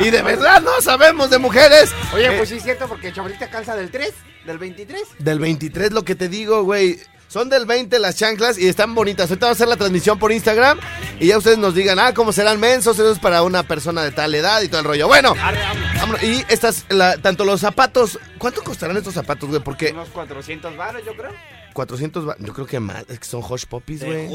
Y 0.00 0.10
de 0.10 0.22
verdad 0.22 0.60
no 0.60 0.80
sabemos 0.80 1.30
de 1.30 1.38
mujeres. 1.38 1.92
Oye, 2.12 2.26
Eh, 2.34 2.36
pues 2.36 2.48
sí 2.48 2.56
es 2.56 2.64
cierto, 2.64 2.88
porque 2.88 3.12
Chavalita 3.12 3.48
calza 3.48 3.76
del 3.76 3.92
3, 3.92 4.12
del 4.44 4.58
23. 4.58 5.02
Del 5.20 5.38
23, 5.38 5.92
lo 5.92 6.02
que 6.04 6.16
te 6.16 6.28
digo, 6.28 6.64
güey. 6.64 6.98
Son 7.30 7.48
del 7.48 7.64
20 7.64 7.96
las 8.00 8.16
chanclas 8.16 8.58
y 8.58 8.66
están 8.66 8.92
bonitas. 8.92 9.30
Ahorita 9.30 9.46
vamos 9.46 9.54
a 9.54 9.58
hacer 9.58 9.68
la 9.68 9.76
transmisión 9.76 10.18
por 10.18 10.32
Instagram 10.32 10.80
y 11.20 11.28
ya 11.28 11.38
ustedes 11.38 11.58
nos 11.58 11.76
digan, 11.76 12.00
ah, 12.00 12.12
cómo 12.12 12.32
serán 12.32 12.58
mensos, 12.58 12.98
eso 12.98 13.12
es 13.12 13.20
para 13.20 13.44
una 13.44 13.62
persona 13.62 14.02
de 14.02 14.10
tal 14.10 14.34
edad 14.34 14.60
y 14.62 14.68
todo 14.68 14.80
el 14.80 14.86
rollo. 14.86 15.06
Bueno, 15.06 15.36
vámonos. 15.36 16.20
Y 16.24 16.44
estas, 16.48 16.86
la- 16.88 17.18
tanto 17.18 17.44
los 17.44 17.60
zapatos, 17.60 18.18
¿cuánto 18.36 18.64
costarán 18.64 18.96
estos 18.96 19.14
zapatos, 19.14 19.48
güey? 19.48 19.62
Porque 19.62 19.92
Unos 19.92 20.08
400 20.08 20.76
baros, 20.76 21.02
yo 21.06 21.14
creo. 21.14 21.30
400, 21.72 22.28
va- 22.28 22.36
yo 22.40 22.52
creo 22.52 22.66
que 22.66 22.80
más, 22.80 23.04
es 23.08 23.20
que 23.20 23.24
son 23.26 23.44
hush 23.48 23.64
puppies, 23.66 24.02
güey. 24.04 24.26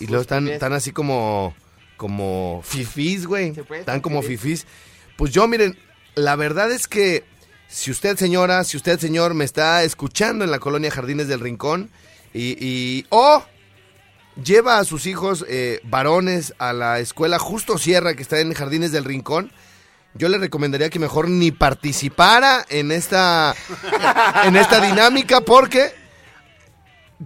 Y 0.00 0.06
luego 0.06 0.22
están, 0.22 0.48
están 0.48 0.72
así 0.72 0.92
como, 0.92 1.54
como 1.98 2.62
fifís, 2.64 3.26
güey. 3.26 3.52
Están 3.80 4.00
como 4.00 4.22
fifís. 4.22 4.66
Pues 5.18 5.30
yo, 5.30 5.46
miren, 5.46 5.78
la 6.14 6.36
verdad 6.36 6.72
es 6.72 6.88
que 6.88 7.22
si 7.68 7.90
usted, 7.90 8.16
señora, 8.16 8.64
si 8.64 8.78
usted, 8.78 8.98
señor, 8.98 9.34
me 9.34 9.44
está 9.44 9.82
escuchando 9.84 10.42
en 10.42 10.50
la 10.50 10.58
colonia 10.58 10.90
Jardines 10.90 11.28
del 11.28 11.40
Rincón 11.40 11.90
y, 12.34 12.56
y 12.60 13.06
o 13.08 13.42
lleva 14.42 14.78
a 14.78 14.84
sus 14.84 15.06
hijos 15.06 15.44
eh, 15.48 15.80
varones 15.84 16.54
a 16.58 16.72
la 16.72 16.98
escuela 16.98 17.38
Justo 17.38 17.78
Sierra 17.78 18.14
que 18.14 18.22
está 18.22 18.40
en 18.40 18.52
Jardines 18.52 18.92
del 18.92 19.04
Rincón, 19.04 19.52
yo 20.14 20.28
le 20.28 20.38
recomendaría 20.38 20.90
que 20.90 20.98
mejor 20.98 21.28
ni 21.28 21.50
participara 21.50 22.64
en 22.68 22.92
esta, 22.92 23.54
en 24.44 24.56
esta 24.56 24.80
dinámica 24.80 25.40
porque 25.40 25.92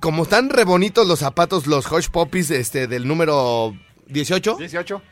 como 0.01 0.25
están 0.25 0.51
re 0.51 0.65
bonitos 0.65 1.07
los 1.07 1.21
zapatos, 1.21 1.67
los 1.67 1.91
Hush 1.91 2.09
Puppies 2.09 2.51
este, 2.51 2.87
del 2.87 3.09
número 3.09 3.75
18, 4.07 4.57
18. 4.57 5.03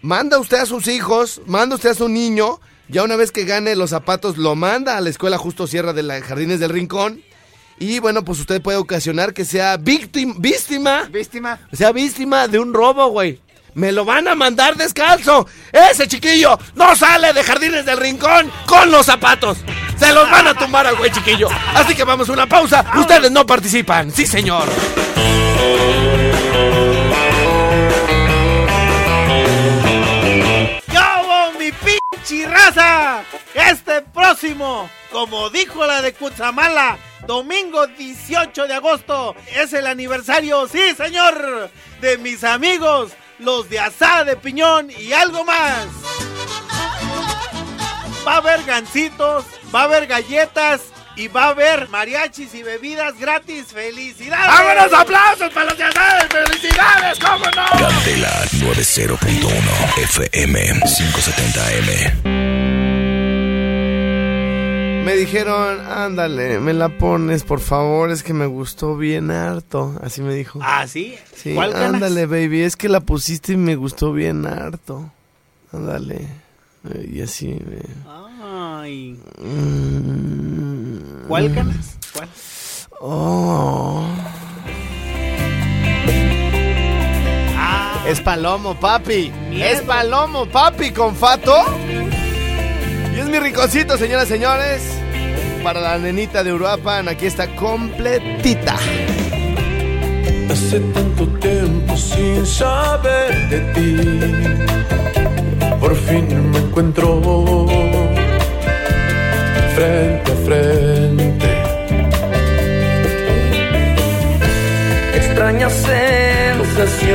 manda 0.00 0.38
usted 0.38 0.58
a 0.58 0.66
sus 0.66 0.86
hijos, 0.88 1.42
manda 1.46 1.74
usted 1.74 1.90
a 1.90 1.94
su 1.94 2.08
niño, 2.08 2.60
ya 2.88 3.02
una 3.02 3.16
vez 3.16 3.32
que 3.32 3.44
gane 3.44 3.74
los 3.74 3.90
zapatos, 3.90 4.38
lo 4.38 4.54
manda 4.54 4.96
a 4.96 5.00
la 5.00 5.10
escuela 5.10 5.38
Justo 5.38 5.66
Sierra 5.66 5.92
de 5.92 6.04
la 6.04 6.20
Jardines 6.22 6.60
del 6.60 6.70
Rincón. 6.70 7.22
Y 7.78 7.98
bueno, 7.98 8.24
pues 8.24 8.38
usted 8.40 8.62
puede 8.62 8.78
ocasionar 8.78 9.34
que 9.34 9.44
sea 9.44 9.76
víctima, 9.76 10.34
víctima, 10.38 11.02
Víctima. 11.10 11.58
sea 11.72 11.92
víctima 11.92 12.46
de 12.48 12.58
un 12.58 12.72
robo, 12.72 13.08
güey. 13.08 13.40
Me 13.74 13.90
lo 13.90 14.04
van 14.04 14.28
a 14.28 14.36
mandar 14.36 14.76
descalzo. 14.76 15.48
Ese 15.72 16.06
chiquillo 16.06 16.56
no 16.76 16.94
sale 16.94 17.32
de 17.32 17.42
Jardines 17.42 17.84
del 17.84 17.96
Rincón 17.98 18.50
con 18.66 18.90
los 18.92 19.06
zapatos. 19.06 19.58
Se 19.98 20.12
los 20.12 20.30
van 20.30 20.46
a 20.46 20.54
tumbar 20.54 20.86
al 20.86 20.96
güey 20.96 21.10
chiquillo. 21.10 21.48
Así 21.74 21.94
que 21.94 22.04
vamos 22.04 22.28
a 22.28 22.32
una 22.32 22.46
pausa. 22.46 22.84
Ustedes 22.96 23.32
no 23.32 23.44
participan. 23.44 24.12
Sí, 24.12 24.26
señor. 24.26 24.68
Pinche 32.24 32.46
raza! 32.46 33.22
Este 33.54 34.02
próximo, 34.02 34.88
como 35.12 35.50
dijo 35.50 35.86
la 35.86 36.02
de 36.02 36.12
Cutzamala, 36.12 36.98
domingo 37.26 37.86
18 37.86 38.66
de 38.66 38.74
agosto, 38.74 39.34
es 39.54 39.72
el 39.72 39.86
aniversario, 39.86 40.66
sí 40.68 40.94
señor, 40.96 41.70
de 42.00 42.18
mis 42.18 42.44
amigos, 42.44 43.12
los 43.38 43.68
de 43.68 43.80
asada 43.80 44.24
de 44.24 44.36
piñón 44.36 44.90
y 44.90 45.12
algo 45.12 45.44
más. 45.44 45.86
Va 48.26 48.34
a 48.34 48.36
haber 48.38 48.64
gancitos, 48.64 49.44
va 49.74 49.82
a 49.82 49.84
haber 49.84 50.06
galletas 50.06 50.80
y 51.16 51.28
va 51.28 51.44
a 51.44 51.48
haber 51.50 51.88
mariachis 51.88 52.54
y 52.54 52.62
bebidas 52.62 53.18
gratis. 53.18 53.66
¡Felicidades! 53.72 54.46
¡Vámonos! 54.46 54.92
¡Aplausos 54.92 55.52
para 55.52 55.66
los 55.66 55.78
de 55.78 55.84
Asada! 55.84 56.28
¡Felicidades! 56.28 57.18
¿Cómo 57.20 57.44
no? 57.44 57.66
Candela 57.78 58.44
90.1 58.54 59.98
FM 59.98 60.80
570M. 60.80 62.03
Dijeron, 65.26 65.80
ándale, 65.86 66.58
me 66.60 66.72
la 66.72 66.88
pones, 66.98 67.42
por 67.44 67.60
favor, 67.60 68.10
es 68.10 68.22
que 68.22 68.32
me 68.32 68.46
gustó 68.46 68.96
bien 68.96 69.30
harto. 69.30 69.98
Así 70.02 70.22
me 70.22 70.34
dijo. 70.34 70.58
¿Ah, 70.62 70.86
sí? 70.86 71.14
sí, 71.34 71.54
¿Cuál 71.54 71.72
ganas? 71.72 71.94
ándale, 71.94 72.26
baby, 72.26 72.62
es 72.62 72.76
que 72.76 72.88
la 72.88 73.00
pusiste 73.00 73.52
y 73.52 73.56
me 73.56 73.76
gustó 73.76 74.12
bien 74.12 74.46
harto. 74.46 75.10
Ándale. 75.72 76.28
Y 77.10 77.20
así. 77.22 77.58
Ay, 78.42 79.18
Mm. 79.40 81.26
¿cuál 81.28 81.48
ganas? 81.54 81.96
¿Cuál? 82.12 82.28
Oh. 83.00 84.06
Ah, 87.56 88.04
Es 88.06 88.20
Palomo, 88.20 88.78
papi. 88.78 89.32
Miedo. 89.50 89.64
Es 89.64 89.80
Palomo, 89.82 90.46
papi, 90.46 90.90
con 90.90 91.14
Fato. 91.16 91.54
Y 93.14 93.18
es 93.18 93.26
mi 93.28 93.38
rinconcito, 93.38 93.96
señoras 93.96 94.26
y 94.26 94.32
señores. 94.32 94.82
Para 95.64 95.80
la 95.80 95.98
nenita 95.98 96.44
de 96.44 96.52
Uruapan, 96.52 97.08
aquí 97.08 97.24
está 97.24 97.56
completita. 97.56 98.76
Hace 100.50 100.78
tanto 100.78 101.26
tiempo 101.38 101.96
sin 101.96 102.44
saber 102.44 103.48
de 103.48 103.60
ti. 103.72 103.96
Por 105.80 105.96
fin 105.96 106.50
me 106.50 106.58
encuentro 106.58 107.66
frente 109.74 110.32
a 110.32 110.36
frente. 110.44 111.48
extraña 115.16 115.70
sensación 115.70 117.08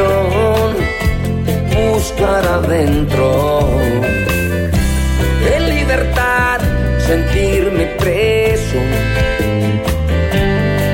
buscar 1.94 2.46
adentro 2.48 3.30
sentirme 7.10 7.86
preso 7.98 8.78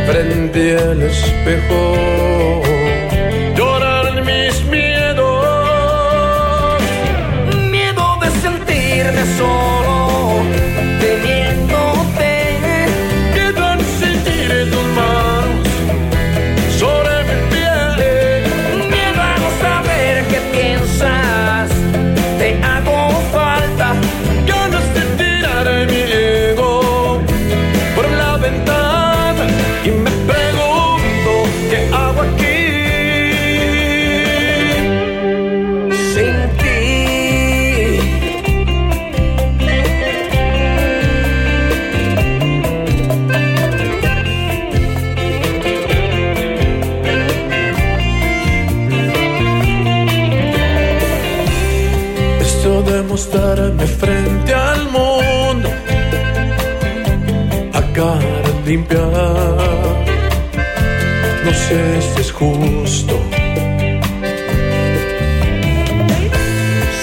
Frente 0.07 0.77
al 0.77 1.01
espejo. 1.01 1.81
Llorar 3.57 4.23
mis 4.23 4.55
miedos. 4.75 5.43
miedo 7.69 8.05
de 8.21 8.29
sentirme 8.43 9.23
solo 9.37 9.64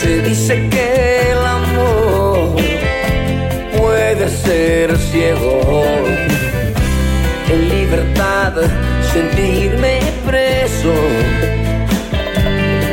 Se 0.03 0.23
dice 0.29 0.69
que 0.69 1.31
el 1.31 1.39
amor 1.39 2.57
puede 3.79 4.29
ser 4.29 4.99
ciego. 4.99 5.85
En 7.51 7.69
libertad 7.69 8.53
sentirme 9.13 10.01
preso. 10.27 10.93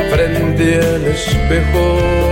Frente 0.10 0.76
al 0.76 1.08
espejo. 1.08 2.29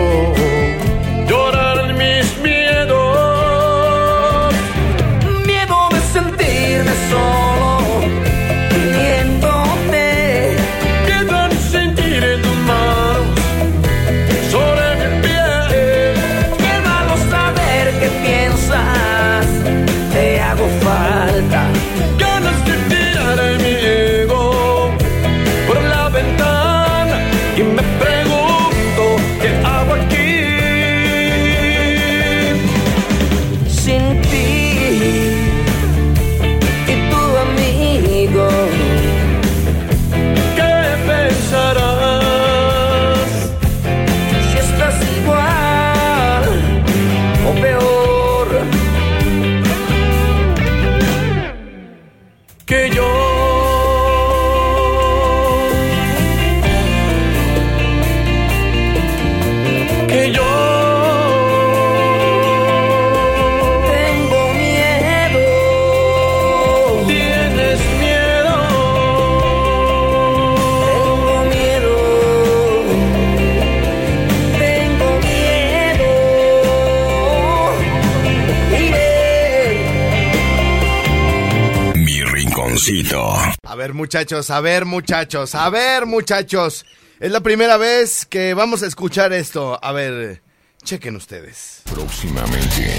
Muchachos, 83.93 84.49
a 84.49 84.61
ver, 84.61 84.85
muchachos, 84.85 85.55
a 85.55 85.69
ver, 85.69 86.05
muchachos. 86.05 86.85
Es 87.19 87.31
la 87.31 87.41
primera 87.41 87.77
vez 87.77 88.25
que 88.25 88.53
vamos 88.53 88.83
a 88.83 88.87
escuchar 88.87 89.33
esto. 89.33 89.79
A 89.81 89.91
ver, 89.91 90.41
chequen 90.83 91.15
ustedes. 91.15 91.81
Próximamente. 91.91 92.91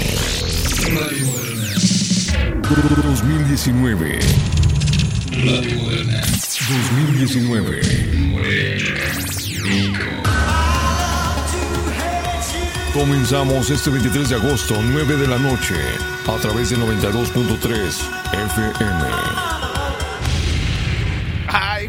2019. 3.03 4.19
2019. 6.67 7.81
Comenzamos 12.93 13.69
este 13.69 13.89
23 13.91 14.29
de 14.29 14.35
agosto, 14.35 14.75
9 14.81 15.15
de 15.15 15.27
la 15.27 15.37
noche, 15.37 15.75
a 16.27 16.35
través 16.41 16.71
de 16.71 16.77
92.3 16.77 17.59
FM. 18.33 19.68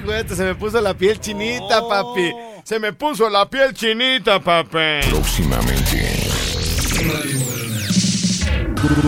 Güey, 0.04 0.28
se 0.28 0.44
me 0.44 0.54
puso 0.54 0.80
la 0.80 0.94
piel 0.94 1.20
chinita, 1.20 1.80
papi. 1.88 2.32
Se 2.64 2.78
me 2.78 2.92
puso 2.92 3.28
la 3.28 3.48
piel 3.48 3.74
chinita, 3.74 4.40
papi. 4.40 5.00
Próximamente. 5.10 6.20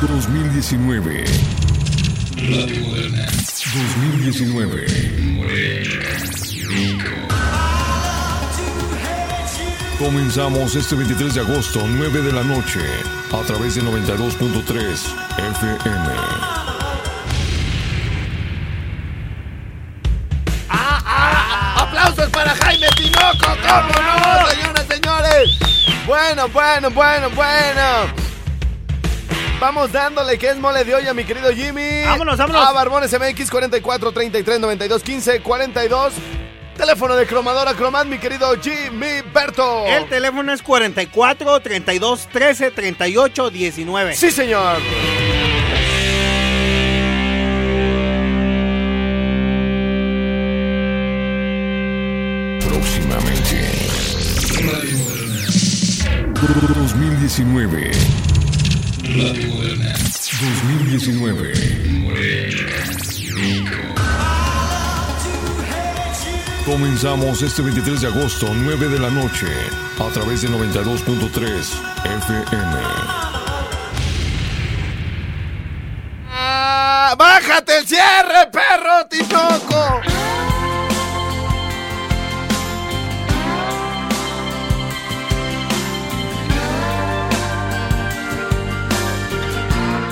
2019. 0.08 1.24
2019. 3.74 4.86
Comenzamos 9.98 10.74
este 10.74 10.96
23 10.96 11.34
de 11.34 11.40
agosto, 11.40 11.80
9 11.86 12.22
de 12.22 12.32
la 12.32 12.42
noche, 12.42 12.80
a 13.32 13.40
través 13.46 13.76
de 13.76 13.82
92.3 13.82 15.14
FM. 15.38 16.61
Tinoco! 23.80 23.94
¿Cómo 23.94 24.40
no, 24.40 24.48
señoras, 24.48 24.86
señores? 24.88 25.58
Bueno, 26.06 26.48
bueno, 26.48 26.90
bueno, 26.90 27.30
bueno. 27.30 28.22
Vamos 29.60 29.92
dándole 29.92 30.36
que 30.38 30.50
es 30.50 30.56
mole 30.56 30.84
de 30.84 30.94
olla, 30.94 31.14
mi 31.14 31.24
querido 31.24 31.52
Jimmy. 31.52 32.02
Vámonos, 32.04 32.36
vámonos. 32.36 32.66
A 32.66 32.72
Barbones 32.72 33.12
MX 33.12 33.48
44 33.48 34.12
33 34.12 34.58
92 34.60 35.02
15 35.02 35.40
42. 35.40 36.14
Teléfono 36.76 37.14
de 37.14 37.26
cromadora 37.26 37.74
Cromat, 37.74 38.06
mi 38.06 38.18
querido 38.18 38.56
Jimmy 38.60 39.22
Berto. 39.32 39.86
El 39.86 40.08
teléfono 40.08 40.52
es 40.52 40.62
44 40.62 41.60
32 41.60 42.28
13 42.32 42.70
38 42.72 43.50
19. 43.50 44.16
Sí, 44.16 44.32
señor. 44.32 44.78
2019. 56.42 57.92
2019. 60.40 61.52
Comenzamos 66.66 67.42
este 67.42 67.62
23 67.62 68.00
de 68.00 68.06
agosto, 68.08 68.52
9 68.52 68.88
de 68.88 68.98
la 68.98 69.10
noche, 69.10 69.46
a 70.00 70.08
través 70.12 70.42
de 70.42 70.48
92.3 70.48 71.80
FM. 72.04 72.76
Ah, 76.28 77.14
¡Bájate 77.16 77.78
el 77.78 77.86
cierre, 77.86 78.50
perro 78.50 79.06
Tinoco! 79.08 80.02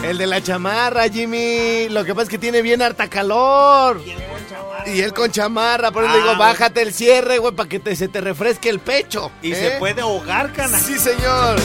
El 0.03 0.19
de 0.19 0.27
la 0.27 0.43
chamarra, 0.43 1.09
Jimmy. 1.09 1.89
Lo 1.91 2.05
que 2.05 2.15
pasa 2.15 2.25
es 2.25 2.29
que 2.31 2.39
tiene 2.39 2.63
bien 2.63 2.81
harta 2.83 3.09
calor. 3.09 4.01
Y 4.87 5.01
él 5.01 5.13
con 5.13 5.31
chamarra, 5.31 5.91
por 5.91 6.05
eso 6.05 6.13
le 6.13 6.19
digo, 6.21 6.31
Ah, 6.35 6.39
bájate 6.39 6.81
el 6.83 6.93
cierre, 6.95 7.39
güey, 7.39 7.55
para 7.55 7.69
que 7.69 7.79
te- 7.79 7.95
se 7.95 8.09
te 8.09 8.21
refresque 8.21 8.71
el 8.71 8.81
pecho. 8.81 9.31
Y 9.43 9.53
¿eh? 9.53 9.57
se 9.73 9.79
puede 9.79 10.01
ahogar, 10.01 10.53
cana. 10.53 10.79
Sí, 10.79 10.99
señor. 10.99 11.59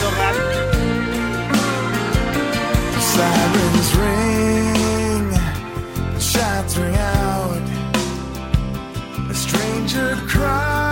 Sirens 3.00 3.94
ring, 3.96 5.30
shots 6.18 6.76
ring 6.76 6.96
out. 6.96 7.62
A 9.30 9.34
stranger 9.34 10.16
cries, 10.26 10.85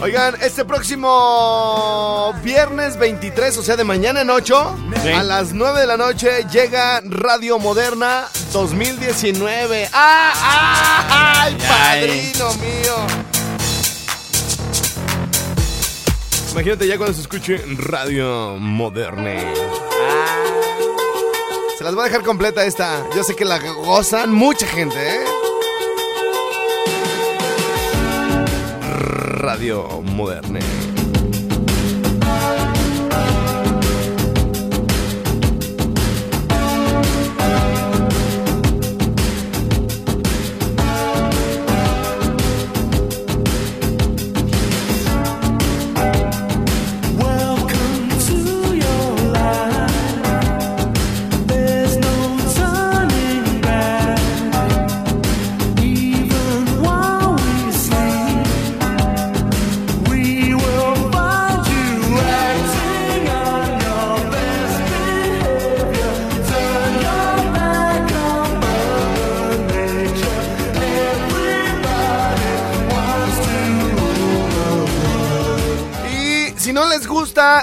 Oigan, 0.00 0.36
este 0.42 0.64
próximo 0.64 2.32
viernes 2.44 2.96
23, 2.98 3.56
o 3.58 3.62
sea, 3.62 3.74
de 3.76 3.82
mañana 3.82 4.20
en 4.20 4.30
8, 4.30 4.76
Sí. 5.02 5.08
a 5.08 5.24
las 5.24 5.52
9 5.52 5.80
de 5.80 5.86
la 5.88 5.96
noche, 5.96 6.44
llega 6.52 7.00
Radio 7.04 7.58
Moderna 7.58 8.28
2019. 8.52 9.88
¡Ah! 9.92 10.32
¡Ah! 10.36 11.42
¡Ay, 11.42 11.58
padrino 11.68 12.54
mío! 12.54 12.96
Imagínate 16.52 16.86
ya 16.86 16.96
cuando 16.96 17.14
se 17.14 17.22
escuche 17.22 17.60
Radio 17.76 18.56
Moderna. 18.56 19.34
Ah. 19.36 20.44
Se 21.76 21.82
las 21.84 21.94
voy 21.94 22.02
a 22.02 22.04
dejar 22.06 22.22
completa 22.22 22.64
esta. 22.64 23.04
Yo 23.16 23.24
sé 23.24 23.34
que 23.34 23.44
la 23.44 23.58
gozan 23.58 24.32
mucha 24.32 24.66
gente, 24.66 24.96
¿eh? 24.96 25.20
Radio 29.38 30.02
Moderne. 30.02 30.87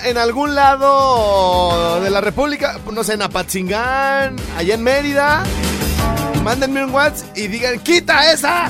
En 0.05 0.17
algún 0.17 0.53
lado 0.55 1.99
de 2.01 2.09
la 2.09 2.21
República, 2.21 2.77
no 2.91 3.03
sé, 3.03 3.13
en 3.13 3.23
Apatzingán, 3.23 4.35
allá 4.57 4.75
en 4.75 4.83
Mérida, 4.83 5.43
mándenme 6.43 6.85
un 6.85 6.91
WhatsApp 6.91 7.35
y 7.35 7.47
digan, 7.47 7.79
quita 7.79 8.31
esa 8.31 8.69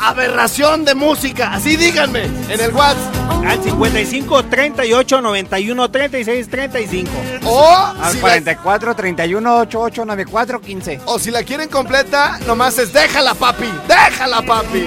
aberración 0.00 0.84
de 0.84 0.94
música. 0.94 1.54
Así 1.54 1.76
díganme 1.76 2.24
en 2.24 2.60
el 2.60 2.72
WhatsApp. 2.72 3.14
Al 3.46 3.62
55 3.62 4.44
38 4.44 5.20
91 5.22 5.90
36 5.90 6.48
35. 6.50 7.10
O 7.46 7.74
Al 8.00 8.10
si, 8.12 8.16
la, 8.16 8.20
44 8.20 8.94
31 8.94 9.56
88 9.60 10.04
94 10.04 10.60
15. 10.60 11.00
o 11.06 11.18
si 11.18 11.30
la 11.30 11.42
quieren 11.42 11.68
completa, 11.70 12.38
nomás 12.46 12.78
es 12.78 12.92
déjala, 12.92 13.34
papi. 13.34 13.68
Déjala, 13.88 14.42
papi. 14.42 14.86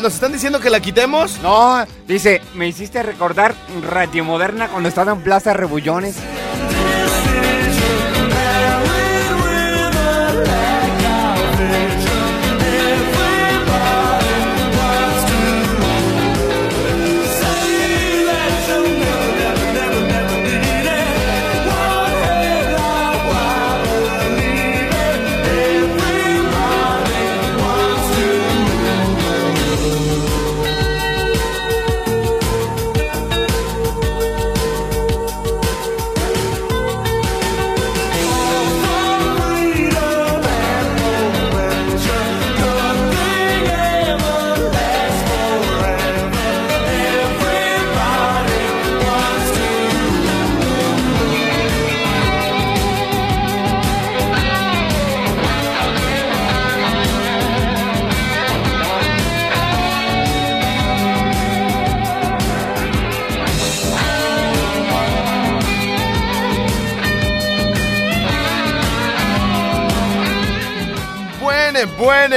Nos 0.00 0.14
están 0.14 0.32
diciendo 0.32 0.60
que 0.60 0.70
la 0.70 0.80
quitemos. 0.80 1.40
No, 1.42 1.84
dice, 2.06 2.40
me 2.54 2.66
hiciste 2.66 3.02
recordar 3.02 3.54
Radio 3.88 4.24
Moderna 4.24 4.68
cuando 4.68 4.88
estaba 4.88 5.12
en 5.12 5.22
Plaza 5.22 5.52
Rebullones. 5.52 6.16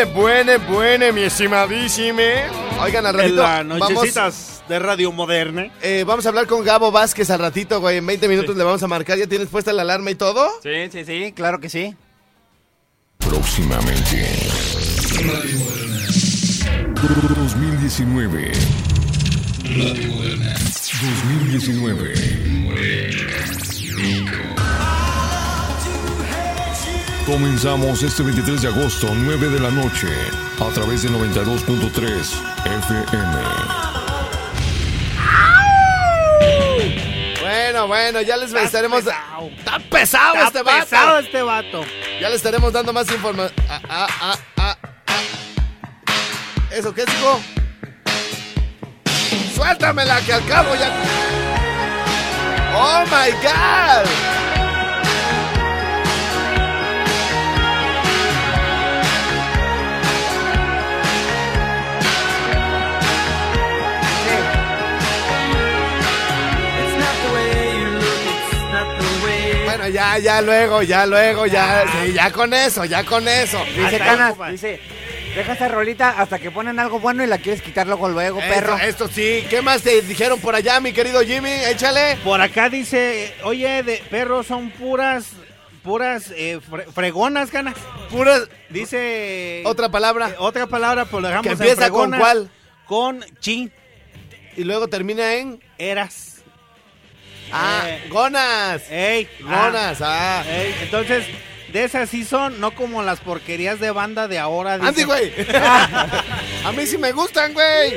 Buene, 0.06 0.58
buene, 0.58 0.58
buene, 0.58 1.12
mi 1.12 1.22
estimadísime. 1.24 2.44
Oigan, 2.82 3.06
al 3.06 3.16
En 3.20 3.36
ratito 3.38 3.42
vamos, 3.80 4.62
de 4.68 4.80
Radio 4.80 5.12
Moderna. 5.12 5.72
eh, 5.82 6.04
vamos 6.06 6.26
a 6.26 6.30
hablar 6.30 6.48
con 6.48 6.63
Gabo 6.63 6.92
Vázquez 6.92 7.30
al 7.30 7.39
ratito, 7.39 7.80
güey. 7.80 7.98
En 7.98 8.06
20 8.06 8.28
minutos 8.28 8.56
le 8.56 8.63
vamos 8.63 8.82
a 8.84 8.88
marcar. 8.88 9.18
¿Ya 9.18 9.28
tienes 9.28 9.48
puesta 9.48 9.72
la 9.74 9.82
alarma 9.84 10.12
y 10.12 10.16
todo? 10.16 10.50
Sí, 10.62 10.89
sí, 10.92 11.06
sí, 11.06 11.32
claro 11.34 11.60
que 11.60 11.70
sí. 11.70 11.96
Próximamente. 13.20 14.28
Radio 15.16 15.60
Moderna. 15.60 16.08
2019. 17.36 18.52
Radio 19.76 20.10
Moderna. 20.13 20.54
2019. 20.54 22.13
Comenzamos 27.26 28.04
este 28.04 28.22
23 28.22 28.62
de 28.64 28.68
agosto, 28.68 29.08
9 29.16 29.48
de 29.48 29.60
la 29.60 29.72
noche, 29.72 30.08
a 30.60 30.70
través 30.74 31.04
de 31.04 31.10
92.3 31.10 32.10
FM. 32.66 33.44
Bueno, 37.42 37.88
bueno, 37.88 38.22
ya 38.22 38.36
les 38.36 38.54
estaremos. 38.54 39.04
pesado. 39.04 39.50
Está 39.58 39.80
pesado 39.80 40.34
Está 40.36 40.48
este 40.48 40.62
vato. 40.64 40.80
pesado 40.82 41.20
este 41.20 41.42
vato. 41.42 41.82
Ya 42.20 42.30
le 42.30 42.36
estaremos 42.36 42.74
dando 42.74 42.92
más 42.92 43.10
información. 43.10 43.54
Ah, 43.70 43.82
ah, 43.90 44.08
ah, 44.22 44.38
ah, 44.58 44.78
ah. 45.08 45.22
¿Eso 46.72 46.94
qué 46.94 47.06
dijo? 47.06 47.40
Suéltamela, 49.56 50.20
que 50.22 50.34
al 50.34 50.46
cabo 50.46 50.76
ya. 50.76 50.92
¡Oh 52.76 53.06
my 53.06 53.32
god! 53.42 54.42
Ya, 70.19 70.41
luego, 70.41 70.82
ya 70.84 71.06
luego, 71.06 71.45
ya, 71.45 71.84
sí, 72.06 72.13
ya 72.13 72.32
con 72.32 72.54
eso, 72.54 72.86
ya 72.86 73.04
con 73.04 73.28
eso. 73.28 73.63
Dice 73.65 73.86
Hasta 73.86 73.97
Canas, 73.99 74.36
dice, 74.52 74.80
deja 75.36 75.54
esa 75.54 75.67
rolita 75.67 76.10
hasta 76.21 76.39
que 76.39 76.52
ponen 76.52 76.80
algo 76.80 76.99
bueno 76.99 77.23
y 77.23 77.28
la 77.28 77.38
quieres 77.38 77.62
quitar 77.62 77.88
luego, 77.88 78.10
luego, 78.10 78.39
perro. 78.39 78.78
Esto, 78.78 79.08
sí, 79.08 79.45
¿qué 79.49 79.62
más 79.62 79.82
te 79.82 80.02
dijeron 80.02 80.39
por 80.39 80.56
allá, 80.56 80.80
mi 80.80 80.93
querido 80.93 81.21
Jimmy? 81.21 81.52
Échale. 81.52 82.17
Por 82.23 82.41
acá 82.41 82.69
dice, 82.69 83.34
oye, 83.43 83.84
de 83.84 83.97
perros 84.10 84.47
son 84.47 84.69
puras, 84.71 85.28
puras 85.84 86.32
eh, 86.36 86.60
fre- 86.69 86.86
fregonas, 86.91 87.52
ganas. 87.52 87.76
Puras, 88.10 88.47
Dice... 88.69 89.63
otra 89.65 89.89
palabra. 89.89 90.30
eh, 90.30 90.36
otra 90.38 90.67
palabra, 90.67 91.06
pues 91.06 91.21
lo 91.21 91.28
dejamos 91.30 91.47
que 91.47 91.54
en 91.54 91.60
empieza 91.62 91.89
con 91.89 92.10
fregonas. 92.10 92.19
cuál. 92.19 92.52
Con 92.86 93.26
chin, 93.39 93.71
Y 94.56 94.63
luego 94.65 94.88
termina 94.88 95.34
en. 95.36 95.60
eras. 95.78 96.33
Ah, 97.54 97.84
Eh. 97.88 98.08
gonas. 98.10 98.82
Ey, 98.89 99.28
Gonas, 99.42 100.02
ah. 100.02 100.42
ah, 100.42 100.44
ey, 100.50 100.76
entonces, 100.82 101.26
de 101.72 101.84
esas 101.84 102.10
sí 102.10 102.24
son, 102.26 102.60
no 102.60 102.72
como 102.76 103.02
las 103.04 103.20
porquerías 103.20 103.80
de 103.80 103.92
banda 103.92 104.28
de 104.28 104.39
ahora. 104.39 104.78
dice. 104.78 104.88
Andy, 104.89 105.04
güey. 105.04 105.32
A 106.66 106.72
mí 106.72 106.86
sí 106.86 106.98
me 106.98 107.12
gustan, 107.12 107.54
güey. 107.54 107.94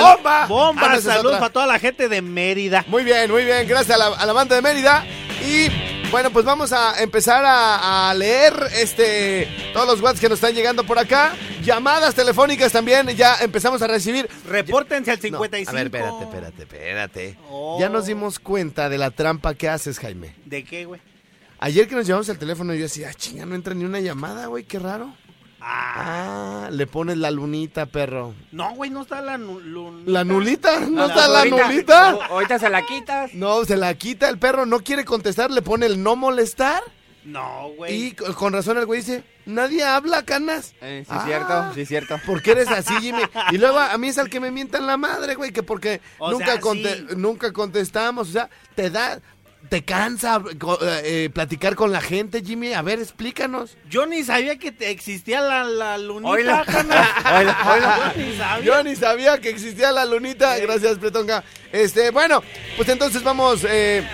¡Bomba! 0.00 0.46
Bomba, 0.46 0.82
Ah, 0.84 0.98
no, 1.22 1.28
otra. 1.28 1.38
para 1.38 1.52
toda 1.52 1.66
la 1.66 1.78
gente 1.78 2.08
de 2.08 2.22
Mérida. 2.22 2.84
Muy 2.88 3.04
bien, 3.04 3.30
muy 3.30 3.44
bien. 3.44 3.66
Gracias 3.68 3.94
a 3.94 3.98
la, 3.98 4.16
a 4.16 4.26
la 4.26 4.32
banda 4.32 4.54
de 4.56 4.62
Mérida. 4.62 5.04
Y 5.42 5.68
bueno, 6.10 6.30
pues 6.30 6.44
vamos 6.44 6.72
a 6.72 7.02
empezar 7.02 7.44
a, 7.44 8.08
a 8.10 8.14
leer 8.14 8.54
este 8.74 9.48
todos 9.72 9.86
los 9.86 10.00
WhatsApp 10.00 10.20
que 10.20 10.28
nos 10.28 10.38
están 10.38 10.54
llegando 10.54 10.84
por 10.84 10.98
acá. 10.98 11.34
Llamadas 11.62 12.14
telefónicas 12.14 12.72
también 12.72 13.08
ya 13.08 13.36
empezamos 13.40 13.82
a 13.82 13.86
recibir. 13.86 14.28
Repórtense 14.46 15.10
al 15.10 15.18
No, 15.18 15.22
55. 15.22 15.70
a 15.70 15.74
ver, 15.74 15.86
espérate, 15.86 16.24
espérate, 16.24 16.62
espérate. 16.62 17.38
Oh. 17.50 17.76
Ya 17.78 17.88
nos 17.88 18.06
dimos 18.06 18.38
cuenta 18.38 18.88
de 18.88 18.96
la 18.98 19.10
trampa 19.10 19.54
que 19.54 19.68
haces, 19.68 19.98
Jaime. 19.98 20.34
¿De 20.46 20.64
qué, 20.64 20.86
güey? 20.86 21.00
Ayer 21.60 21.88
que 21.88 21.94
nos 21.94 22.06
llevamos 22.06 22.28
el 22.28 22.38
teléfono, 22.38 22.72
yo 22.72 22.82
decía, 22.82 23.08
ah, 23.10 23.14
chinga, 23.14 23.44
no 23.44 23.54
entra 23.54 23.74
ni 23.74 23.84
una 23.84 24.00
llamada, 24.00 24.46
güey, 24.46 24.64
qué 24.64 24.78
raro. 24.78 25.12
Ah, 25.60 26.68
le 26.70 26.86
pones 26.86 27.16
la 27.18 27.30
lunita, 27.30 27.86
perro. 27.86 28.34
No, 28.52 28.74
güey, 28.74 28.90
no 28.90 29.02
está 29.02 29.20
la 29.20 29.36
lunita. 29.38 30.10
¿La 30.10 30.24
nulita? 30.24 30.80
¿No 30.80 31.02
La 31.02 31.06
está 31.06 31.28
la 31.28 31.38
ahorita- 31.40 31.66
nulita? 31.68 32.10
Ahorita 32.30 32.58
se 32.58 32.70
la 32.70 32.86
quitas. 32.86 33.34
No, 33.34 33.64
se 33.64 33.76
la 33.76 33.94
quita 33.94 34.28
el 34.28 34.38
perro, 34.38 34.66
no 34.66 34.80
quiere 34.80 35.04
contestar, 35.04 35.50
le 35.50 35.62
pone 35.62 35.86
el 35.86 36.02
no 36.02 36.16
molestar. 36.16 36.82
No, 37.24 37.70
güey. 37.76 37.94
Y 38.06 38.12
con 38.12 38.52
razón 38.54 38.78
el 38.78 38.86
güey 38.86 39.00
dice, 39.00 39.22
nadie 39.44 39.84
habla, 39.84 40.24
canas. 40.24 40.74
Eh, 40.80 41.04
sí, 41.06 41.12
Ah. 41.14 41.22
cierto, 41.26 41.74
sí, 41.74 41.84
cierto. 41.84 42.18
¿Por 42.24 42.40
qué 42.40 42.52
eres 42.52 42.68
así, 42.68 42.94
Jimmy? 43.00 43.22
Y 43.50 43.58
luego 43.58 43.78
a 43.78 43.98
mí 43.98 44.08
es 44.08 44.16
el 44.16 44.30
que 44.30 44.40
me 44.40 44.50
mientan 44.50 44.86
la 44.86 44.96
madre, 44.96 45.34
güey, 45.34 45.52
que 45.52 45.62
porque 45.62 46.00
O 46.18 46.30
nunca, 46.30 46.46
sea, 46.52 46.60
conte- 46.60 46.96
sí. 47.10 47.16
nunca 47.16 47.52
contestamos. 47.52 48.28
O 48.28 48.32
sea, 48.32 48.48
te 48.74 48.88
da, 48.88 49.20
te 49.68 49.84
cansa 49.84 50.40
co- 50.58 50.78
eh, 50.82 51.30
platicar 51.32 51.74
con 51.74 51.92
la 51.92 52.00
gente, 52.00 52.42
Jimmy. 52.44 52.72
A 52.72 52.82
ver, 52.82 52.98
explícanos. 53.00 53.76
Yo 53.88 54.06
ni 54.06 54.22
sabía 54.24 54.58
que 54.58 54.72
te- 54.72 54.90
existía 54.90 55.40
la, 55.40 55.64
la 55.64 55.98
lunita. 55.98 56.64
Yo 57.26 57.42
ni 58.16 58.36
sabía. 58.36 58.64
Yo 58.64 58.82
ni 58.82 58.96
sabía 58.96 59.38
que 59.40 59.50
existía 59.50 59.92
la 59.92 60.04
lunita. 60.04 60.56
Gracias, 60.58 60.98
Pretonga. 60.98 61.44
Este, 61.72 62.10
bueno, 62.10 62.42
pues 62.76 62.88
entonces 62.88 63.22
vamos. 63.22 63.64
eh, 63.68 64.06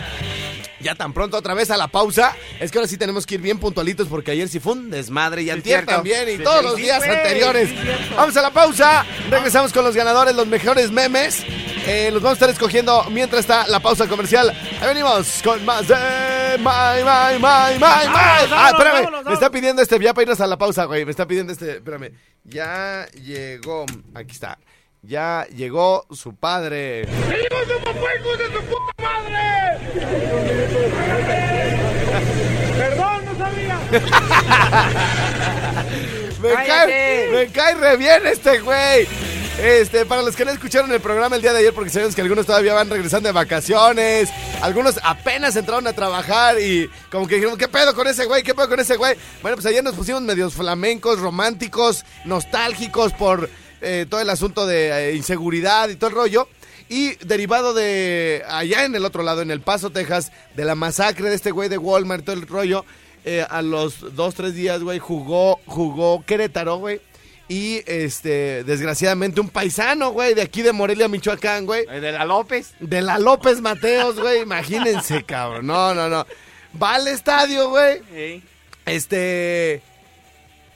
ya 0.80 0.94
tan 0.94 1.14
pronto 1.14 1.38
otra 1.38 1.54
vez 1.54 1.70
a 1.70 1.78
la 1.78 1.88
pausa. 1.88 2.36
Es 2.60 2.70
que 2.70 2.76
ahora 2.78 2.88
sí 2.88 2.98
tenemos 2.98 3.24
que 3.24 3.36
ir 3.36 3.40
bien 3.40 3.58
puntualitos 3.58 4.06
porque 4.08 4.32
ayer 4.32 4.48
sí 4.50 4.60
fue 4.60 4.74
un 4.74 4.90
desmadre 4.90 5.42
y 5.42 5.48
antier 5.50 5.78
cierto. 5.78 5.92
también 5.94 6.28
y 6.28 6.36
Sí, 6.36 6.42
todos 6.42 6.58
sí, 6.60 6.64
los 6.66 6.76
sí, 6.76 6.82
días 6.82 7.02
anteriores. 7.02 7.68
sí, 7.70 7.76
vamos 8.14 8.36
a 8.36 8.42
la 8.42 8.50
pausa. 8.50 9.06
Regresamos 9.30 9.72
con 9.72 9.82
los 9.84 9.96
ganadores, 9.96 10.34
los 10.34 10.46
mejores 10.46 10.90
memes. 10.90 11.42
Eh, 11.86 12.10
los 12.10 12.22
vamos 12.22 12.36
a 12.36 12.38
estar 12.38 12.50
escogiendo 12.50 13.04
mientras 13.10 13.40
está 13.40 13.66
la 13.68 13.78
pausa 13.80 14.06
comercial. 14.08 14.50
Ahí 14.80 14.88
venimos 14.88 15.42
con 15.42 15.62
más 15.66 15.86
de 15.86 15.94
My, 16.58 17.02
My, 17.04 17.34
My, 17.38 17.74
My, 17.74 17.74
My. 17.74 17.78
Vámonos, 17.78 18.52
Ah, 18.52 18.68
espérame. 18.70 18.92
vámonos, 19.04 19.24
Me 19.26 19.34
está 19.34 19.50
pidiendo 19.50 19.82
este, 19.82 19.98
ya 20.00 20.14
para 20.14 20.22
irnos 20.22 20.40
a 20.40 20.46
la 20.46 20.56
pausa, 20.56 20.84
güey. 20.86 21.04
Me 21.04 21.10
está 21.10 21.26
pidiendo 21.26 21.52
este, 21.52 21.72
espérame. 21.76 22.12
Ya 22.44 23.06
llegó, 23.22 23.84
aquí 24.14 24.32
está. 24.32 24.58
Ya 25.02 25.46
llegó 25.54 26.06
su 26.10 26.34
padre. 26.34 27.06
Perdón, 32.78 33.24
no 33.26 33.36
sabía. 33.38 33.78
Me 36.42 36.52
cae, 36.52 37.28
me 37.32 37.46
cae 37.48 37.74
re 37.74 37.96
bien 37.96 38.26
este 38.26 38.58
güey. 38.60 39.06
Este, 39.58 40.04
para 40.04 40.22
los 40.22 40.34
que 40.34 40.44
no 40.44 40.50
escucharon 40.50 40.90
el 40.92 41.00
programa 41.00 41.36
el 41.36 41.42
día 41.42 41.52
de 41.52 41.60
ayer, 41.60 41.72
porque 41.72 41.88
sabemos 41.88 42.14
que 42.14 42.20
algunos 42.20 42.44
todavía 42.44 42.74
van 42.74 42.90
regresando 42.90 43.28
de 43.28 43.32
vacaciones, 43.32 44.28
algunos 44.60 44.98
apenas 45.02 45.54
entraron 45.54 45.86
a 45.86 45.92
trabajar 45.92 46.60
y 46.60 46.90
como 47.10 47.28
que 47.28 47.36
dijeron, 47.36 47.56
¿qué 47.56 47.68
pedo 47.68 47.94
con 47.94 48.06
ese 48.08 48.26
güey? 48.26 48.42
¿Qué 48.42 48.52
pedo 48.54 48.68
con 48.68 48.80
ese 48.80 48.96
güey? 48.96 49.16
Bueno, 49.42 49.56
pues 49.56 49.66
ayer 49.66 49.82
nos 49.82 49.94
pusimos 49.94 50.22
medios 50.22 50.54
flamencos, 50.54 51.20
románticos, 51.20 52.04
nostálgicos 52.24 53.12
por 53.12 53.48
eh, 53.80 54.06
todo 54.08 54.20
el 54.20 54.28
asunto 54.28 54.66
de 54.66 55.10
eh, 55.10 55.14
inseguridad 55.14 55.88
y 55.88 55.96
todo 55.96 56.10
el 56.10 56.16
rollo. 56.16 56.48
Y 56.88 57.14
derivado 57.24 57.74
de 57.74 58.42
allá 58.48 58.84
en 58.84 58.94
el 58.94 59.04
otro 59.04 59.22
lado, 59.22 59.40
en 59.40 59.50
El 59.50 59.60
Paso, 59.60 59.90
Texas, 59.90 60.32
de 60.56 60.64
la 60.64 60.74
masacre 60.74 61.30
de 61.30 61.36
este 61.36 61.52
güey 61.52 61.68
de 61.68 61.78
Walmart, 61.78 62.24
todo 62.24 62.36
el 62.36 62.46
rollo, 62.46 62.84
eh, 63.24 63.46
a 63.48 63.62
los 63.62 64.14
dos, 64.14 64.34
tres 64.34 64.54
días, 64.54 64.82
güey, 64.82 64.98
jugó, 64.98 65.60
jugó 65.64 66.24
Querétaro, 66.26 66.76
güey. 66.76 67.00
Y 67.48 67.82
este, 67.86 68.64
desgraciadamente, 68.64 69.40
un 69.40 69.50
paisano, 69.50 70.10
güey, 70.12 70.34
de 70.34 70.42
aquí 70.42 70.62
de 70.62 70.72
Morelia, 70.72 71.08
Michoacán, 71.08 71.66
güey. 71.66 71.84
De 71.86 72.12
la 72.12 72.24
López. 72.24 72.72
De 72.80 73.02
la 73.02 73.18
López 73.18 73.60
Mateos, 73.60 74.18
güey. 74.18 74.42
Imagínense, 74.42 75.22
cabrón. 75.26 75.66
No, 75.66 75.94
no, 75.94 76.08
no. 76.08 76.26
Va 76.82 76.94
al 76.94 77.08
estadio, 77.08 77.68
güey. 77.68 78.00
Ey. 78.14 78.42
Este. 78.86 79.82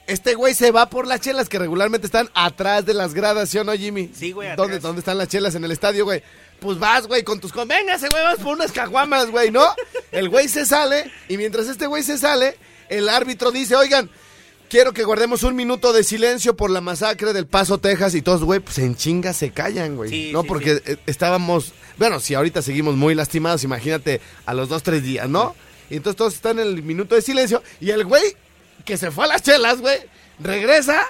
Este 0.05 0.33
güey 0.33 0.55
se 0.55 0.71
va 0.71 0.89
por 0.89 1.05
las 1.05 1.21
chelas 1.21 1.49
que 1.49 1.59
regularmente 1.59 2.07
están 2.07 2.29
atrás 2.33 2.83
de 2.85 2.95
las 2.95 3.13
gradas, 3.13 3.49
¿sí 3.49 3.59
o 3.59 3.63
no, 3.63 3.73
Jimmy? 3.73 4.09
Sí, 4.11 4.31
güey, 4.31 4.49
¿Dónde, 4.55 4.77
atrás. 4.77 4.81
¿Dónde 4.81 4.99
están 4.99 5.19
las 5.19 5.27
chelas 5.27 5.53
en 5.53 5.63
el 5.63 5.71
estadio, 5.71 6.03
güey? 6.03 6.23
Pues 6.59 6.79
vas, 6.79 7.05
güey, 7.05 7.23
con 7.23 7.39
tus... 7.39 7.53
Véngase, 7.53 8.09
güey, 8.09 8.23
vas 8.23 8.39
por 8.39 8.55
unas 8.55 8.71
caguamas, 8.71 9.29
güey, 9.29 9.51
¿no? 9.51 9.63
El 10.11 10.29
güey 10.29 10.47
se 10.49 10.65
sale 10.65 11.11
y 11.27 11.37
mientras 11.37 11.67
este 11.67 11.85
güey 11.85 12.01
se 12.01 12.17
sale, 12.17 12.57
el 12.89 13.07
árbitro 13.07 13.51
dice, 13.51 13.75
oigan, 13.75 14.09
quiero 14.69 14.93
que 14.93 15.03
guardemos 15.03 15.43
un 15.43 15.55
minuto 15.55 15.91
de 15.91 16.03
silencio 16.03 16.55
por 16.55 16.69
la 16.69 16.79
masacre 16.79 17.33
del 17.33 17.47
Paso, 17.47 17.79
Texas. 17.79 18.15
Y 18.15 18.21
todos, 18.21 18.43
güey, 18.43 18.59
pues 18.59 18.77
en 18.77 18.95
chinga 18.95 19.33
se 19.33 19.51
callan, 19.51 19.95
güey. 19.97 20.09
Sí, 20.09 20.29
no, 20.31 20.43
sí, 20.43 20.47
porque 20.47 20.75
sí. 20.75 20.81
eh, 20.93 20.97
estábamos... 21.07 21.73
Bueno, 21.97 22.19
si 22.19 22.35
ahorita 22.35 22.61
seguimos 22.61 22.95
muy 22.95 23.15
lastimados, 23.15 23.63
imagínate 23.63 24.21
a 24.45 24.53
los 24.53 24.69
dos, 24.69 24.83
tres 24.83 25.03
días, 25.03 25.27
¿no? 25.27 25.55
Y 25.89 25.95
entonces 25.97 26.17
todos 26.17 26.35
están 26.35 26.59
en 26.59 26.67
el 26.67 26.83
minuto 26.83 27.15
de 27.15 27.21
silencio 27.21 27.63
y 27.81 27.89
el 27.89 28.05
güey 28.05 28.23
que 28.85 28.95
se 28.95 29.11
fue 29.11 29.25
a 29.25 29.27
las 29.27 29.41
chelas, 29.41 29.81
güey, 29.81 29.97
regresa 30.39 31.03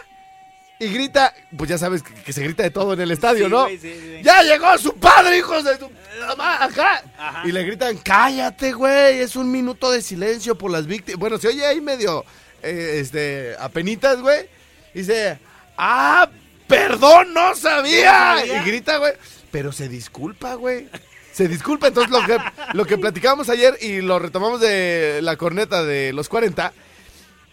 y 0.80 0.88
grita, 0.88 1.34
pues 1.58 1.70
ya 1.70 1.78
sabes 1.78 2.02
que, 2.02 2.14
que 2.14 2.32
se 2.32 2.42
grita 2.42 2.64
de 2.64 2.72
todo 2.72 2.94
en 2.94 3.02
el 3.02 3.12
estadio, 3.12 3.50
¿no? 3.50 3.64
güey, 3.64 3.78
sí, 3.78 3.94
sí. 3.94 4.22
¡Ya 4.24 4.42
llegó 4.44 4.78
su 4.78 4.94
padre, 4.96 5.38
hijos 5.38 5.66
de 5.66 5.78
su 5.78 5.90
mamá! 6.26 6.64
Ajá. 6.64 7.44
Y 7.44 7.52
le 7.52 7.64
gritan, 7.66 7.98
cállate, 7.98 8.72
güey, 8.72 9.20
es 9.20 9.36
un 9.36 9.52
minuto 9.52 9.92
de 9.92 10.02
silencio 10.02 10.58
por 10.58 10.72
las 10.72 10.88
víctimas. 10.88 11.20
Bueno, 11.20 11.38
se 11.38 11.50
oye 11.50 11.66
ahí 11.66 11.82
medio, 11.82 12.24
eh, 12.64 13.00
este, 13.00 13.56
apenitas, 13.60 14.22
güey. 14.22 14.48
Dice, 14.94 15.40
¡ah, 15.78 16.30
perdón, 16.68 17.34
no 17.34 17.56
sabía! 17.56 18.34
No 18.34 18.40
sabía. 18.40 18.62
Y 18.62 18.66
grita, 18.66 18.98
güey, 18.98 19.14
pero 19.52 19.72
se 19.72 19.90
disculpa, 19.90 20.56
güey. 20.56 20.88
Se 21.34 21.48
disculpa, 21.48 21.88
entonces 21.88 22.12
lo 22.12 22.26
que, 22.26 22.38
lo 22.74 22.86
que 22.86 22.98
platicamos 22.98 23.50
ayer 23.50 23.78
y 23.82 24.02
lo 24.02 24.20
retomamos 24.20 24.60
de 24.60 25.20
la 25.22 25.38
corneta 25.38 25.84
de 25.84 26.12
los 26.12 26.28
40 26.28 26.74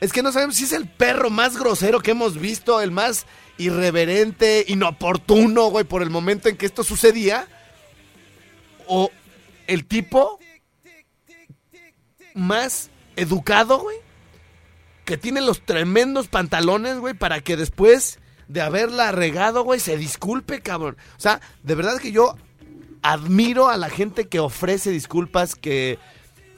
es 0.01 0.13
que 0.13 0.23
no 0.23 0.33
sabemos 0.33 0.57
si 0.57 0.65
es 0.65 0.73
el 0.73 0.89
perro 0.89 1.31
más 1.31 1.57
grosero 1.57 2.01
que 2.01 2.11
hemos 2.11 2.39
visto, 2.39 2.81
el 2.81 2.91
más 2.91 3.27
irreverente, 3.59 4.65
inoportuno, 4.69 5.69
güey, 5.69 5.85
por 5.85 6.03
el 6.03 6.11
momento 6.11 6.49
en 6.49 6.57
que 6.57 6.67
esto 6.67 6.85
sucedía. 6.85 7.49
O 8.87 9.11
el 9.67 9.87
tipo 9.87 10.39
más 12.35 12.91
educado, 13.17 13.79
güey, 13.79 13.97
que 15.07 15.17
tiene 15.17 15.41
los 15.41 15.65
tremendos 15.65 16.29
pantalones, 16.29 16.99
güey, 16.99 17.15
para 17.15 17.41
que 17.41 17.57
después 17.57 18.19
de 18.49 18.61
haberla 18.61 19.11
regado, 19.13 19.65
güey, 19.65 19.81
se 19.81 19.97
disculpe, 19.97 20.61
cabrón. 20.61 20.97
O 21.17 21.21
sea, 21.21 21.41
de 21.63 21.75
verdad 21.75 21.97
que 21.99 22.13
yo 22.13 22.37
admiro 23.03 23.69
a 23.71 23.77
la 23.77 23.89
gente 23.89 24.29
que 24.29 24.41
ofrece 24.41 24.91
disculpas, 24.91 25.55
que, 25.55 25.99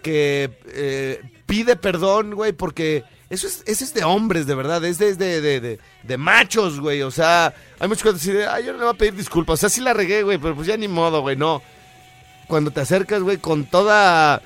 que 0.02 0.58
eh, 0.66 1.20
pide 1.46 1.76
perdón, 1.76 2.34
güey, 2.34 2.52
porque 2.52 3.04
eso 3.30 3.46
es, 3.46 3.62
es 3.66 3.92
de 3.94 4.04
hombres, 4.04 4.46
de 4.46 4.54
verdad, 4.54 4.82
es 4.84 4.98
de, 4.98 5.14
de, 5.14 5.40
de, 5.42 5.78
de- 6.02 6.16
machos, 6.18 6.80
güey. 6.80 7.02
O 7.02 7.10
sea, 7.10 7.54
hay 7.78 7.88
cosas 7.90 8.14
así 8.14 8.32
de, 8.32 8.46
ay, 8.46 8.64
yo 8.64 8.72
no 8.72 8.78
le 8.78 8.84
voy 8.84 8.94
a 8.94 8.98
pedir 8.98 9.14
disculpas. 9.14 9.54
O 9.54 9.56
sea, 9.58 9.68
sí 9.68 9.80
la 9.82 9.92
regué, 9.92 10.22
güey, 10.22 10.38
pero 10.38 10.54
pues 10.54 10.66
ya 10.66 10.76
ni 10.76 10.88
modo, 10.88 11.20
güey, 11.20 11.36
no. 11.36 11.62
Cuando 12.46 12.70
te 12.70 12.80
acercas, 12.80 13.22
güey, 13.22 13.36
con 13.36 13.66
toda 13.66 14.40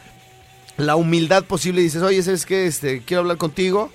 la 0.76 0.96
humildad 0.96 1.44
posible 1.44 1.82
dices, 1.82 2.02
oye, 2.02 2.22
¿sabes 2.22 2.46
qué? 2.46 2.66
Este, 2.66 3.02
quiero 3.02 3.20
hablar 3.20 3.36
contigo 3.36 3.92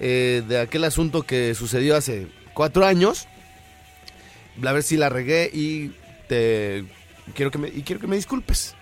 eh, 0.00 0.42
de 0.46 0.60
aquel 0.60 0.84
asunto 0.84 1.22
que 1.22 1.54
sucedió 1.54 1.96
hace 1.96 2.28
cuatro 2.54 2.84
años. 2.84 3.26
A 4.64 4.72
ver 4.72 4.82
si 4.82 4.96
la 4.96 5.08
regué 5.08 5.50
y 5.52 5.92
te 6.28 6.84
quiero 7.34 7.50
que 7.50 7.58
me, 7.58 7.70
quiero 7.70 8.00
que 8.00 8.06
me 8.06 8.16
disculpes. 8.16 8.74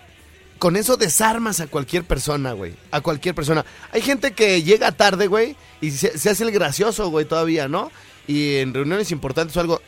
con 0.59 0.75
eso 0.75 0.97
desarmas 0.97 1.59
a 1.59 1.67
cualquier 1.67 2.03
persona, 2.03 2.53
güey. 2.53 2.73
A 2.91 3.01
cualquier 3.01 3.33
persona. 3.33 3.65
Hay 3.91 4.01
gente 4.01 4.33
que 4.33 4.61
llega 4.61 4.91
tarde, 4.91 5.27
güey, 5.27 5.55
y 5.79 5.91
se, 5.91 6.17
se 6.17 6.29
hace 6.29 6.43
el 6.43 6.51
gracioso, 6.51 7.09
güey, 7.09 7.25
todavía, 7.25 7.67
¿no? 7.67 7.91
Y 8.27 8.57
en 8.57 8.73
reuniones 8.73 9.11
importantes 9.11 9.55
o 9.57 9.59
algo. 9.59 9.81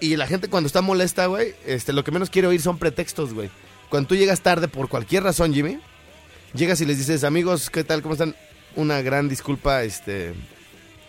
Y 0.00 0.16
la 0.16 0.26
gente 0.26 0.48
cuando 0.48 0.66
está 0.66 0.82
molesta, 0.82 1.26
güey, 1.26 1.54
este, 1.64 1.94
lo 1.94 2.04
que 2.04 2.10
menos 2.10 2.28
quiere 2.28 2.48
oír 2.48 2.60
son 2.60 2.78
pretextos, 2.78 3.32
güey. 3.32 3.48
Cuando 3.88 4.08
tú 4.08 4.16
llegas 4.16 4.42
tarde 4.42 4.68
por 4.68 4.88
cualquier 4.88 5.22
razón, 5.22 5.54
Jimmy, 5.54 5.78
llegas 6.56 6.80
y 6.80 6.86
les 6.86 6.98
dices, 6.98 7.24
amigos, 7.24 7.70
¿qué 7.70 7.84
tal? 7.84 8.02
¿Cómo 8.02 8.14
están? 8.14 8.34
Una 8.74 9.00
gran 9.02 9.28
disculpa, 9.28 9.82
este, 9.82 10.34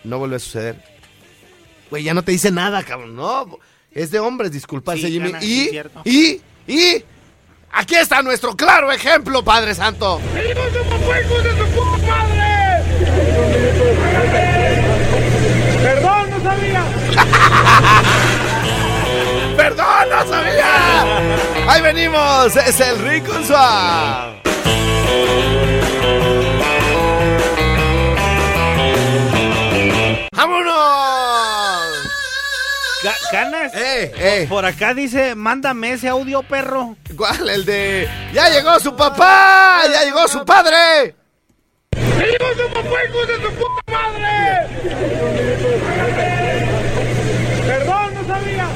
no 0.04 0.18
vuelve 0.18 0.36
a 0.36 0.38
suceder. 0.38 0.82
Güey, 1.90 2.04
ya 2.04 2.14
no 2.14 2.22
te 2.22 2.32
dice 2.32 2.50
nada, 2.50 2.82
cabrón, 2.82 3.16
no. 3.16 3.58
Es 3.92 4.10
de 4.10 4.18
hombres 4.20 4.52
disculparse, 4.52 5.06
Sí, 5.06 5.12
Jimmy. 5.12 5.30
Ana, 5.30 5.42
y, 5.42 5.70
y, 6.04 6.40
y, 6.66 7.04
aquí 7.72 7.94
está 7.96 8.22
nuestro 8.22 8.54
claro 8.56 8.92
ejemplo, 8.92 9.42
Padre 9.42 9.74
Santo. 9.74 10.20
Perdón, 15.82 16.30
no 16.30 16.42
sabía. 16.42 16.84
¡Perdón, 19.56 20.08
no 20.10 20.28
sabía! 20.28 21.68
Ahí 21.68 21.82
venimos, 21.82 22.56
es 22.56 22.80
el 22.80 22.98
Rico 22.98 23.32
Suave. 23.44 24.42
¡Vámonos! 30.38 30.72
Ga- 33.02 33.16
¿Ganas? 33.32 33.74
¡Eh, 33.74 34.12
eh! 34.16 34.46
Por 34.48 34.64
acá 34.64 34.94
dice, 34.94 35.34
mándame 35.34 35.94
ese 35.94 36.06
audio, 36.08 36.44
perro. 36.44 36.94
¿Cuál? 37.16 37.48
El 37.48 37.64
de... 37.64 38.08
¡Ya 38.32 38.48
llegó 38.48 38.78
su 38.78 38.94
papá! 38.94 39.80
¡Ya 39.92 40.04
llegó 40.04 40.28
su 40.28 40.44
padre! 40.44 41.16
¡Vivimos 41.90 42.56
su 42.56 42.68
papá, 42.72 43.04
hijo 43.08 43.26
de 43.26 43.34
su 43.34 43.50
puta 43.54 43.82
madre! 43.90 44.68
Perdón, 47.66 48.14
no 48.14 48.24
sabía. 48.28 48.68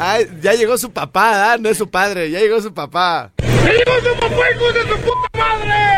Ay, 0.00 0.26
ya 0.42 0.54
llegó 0.54 0.76
su 0.76 0.92
papá, 0.92 1.52
¿ah? 1.52 1.56
No 1.56 1.68
es 1.68 1.78
su 1.78 1.88
padre, 1.88 2.32
ya 2.32 2.40
llegó 2.40 2.60
su 2.60 2.74
papá. 2.74 3.30
¡Vivimos 3.38 4.02
su 4.02 4.12
papá, 4.18 4.50
hijo 4.56 4.72
de 4.72 4.82
su 4.88 4.96
puta 4.98 5.28
madre! 5.38 5.94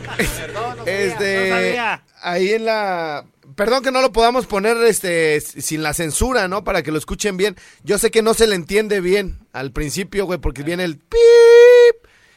este, 0.86 1.48
no 1.50 1.56
sabía. 1.56 2.04
ahí 2.22 2.52
en 2.52 2.64
la, 2.64 3.24
perdón 3.54 3.82
que 3.82 3.92
no 3.92 4.00
lo 4.00 4.12
podamos 4.12 4.46
poner, 4.46 4.76
este, 4.84 5.40
sin 5.40 5.82
la 5.82 5.94
censura, 5.94 6.48
¿no? 6.48 6.64
Para 6.64 6.82
que 6.82 6.92
lo 6.92 6.98
escuchen 6.98 7.36
bien. 7.36 7.56
Yo 7.82 7.98
sé 7.98 8.10
que 8.10 8.22
no 8.22 8.34
se 8.34 8.46
le 8.46 8.54
entiende 8.54 9.00
bien 9.00 9.46
al 9.52 9.72
principio, 9.72 10.26
güey, 10.26 10.38
porque 10.38 10.62
viene 10.62 10.84
el 10.84 10.98
pip. 10.98 11.20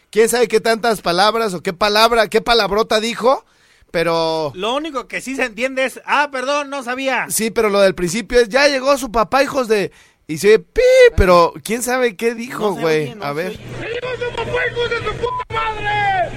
¿Quién 0.09 0.29
sabe 0.29 0.47
qué 0.47 0.61
tantas 0.61 1.01
palabras 1.01 1.53
o 1.53 1.61
qué 1.61 1.73
palabra, 1.73 2.27
qué 2.27 2.41
palabrota 2.41 2.99
dijo? 2.99 3.45
Pero 3.91 4.51
Lo 4.55 4.75
único 4.75 5.07
que 5.07 5.21
sí 5.21 5.35
se 5.35 5.45
entiende 5.45 5.85
es, 5.85 6.01
ah, 6.05 6.29
perdón, 6.31 6.69
no 6.69 6.83
sabía. 6.83 7.27
sí, 7.29 7.49
pero 7.51 7.69
lo 7.69 7.79
del 7.79 7.95
principio 7.95 8.39
es 8.39 8.49
ya 8.49 8.67
llegó 8.67 8.97
su 8.97 9.11
papá, 9.11 9.43
hijos 9.43 9.67
de 9.67 9.91
y 10.27 10.37
se 10.37 10.47
oye 10.47 10.59
pip, 10.59 10.83
pero 11.15 11.53
quién 11.63 11.83
sabe 11.83 12.15
qué 12.15 12.33
dijo, 12.35 12.69
No 12.71 12.75
güey. 12.81 13.03
oye, 13.05 13.15
no 13.15 13.25
A 13.25 13.33
ver. 13.33 13.47
oye. 13.49 13.59
¡Vivimos 13.79 14.19
su 14.19 14.35
papá, 14.35 14.67
hijo 14.71 14.87
de 14.89 14.97
su 14.97 15.13
puta 15.17 15.43
madre! 15.53 16.29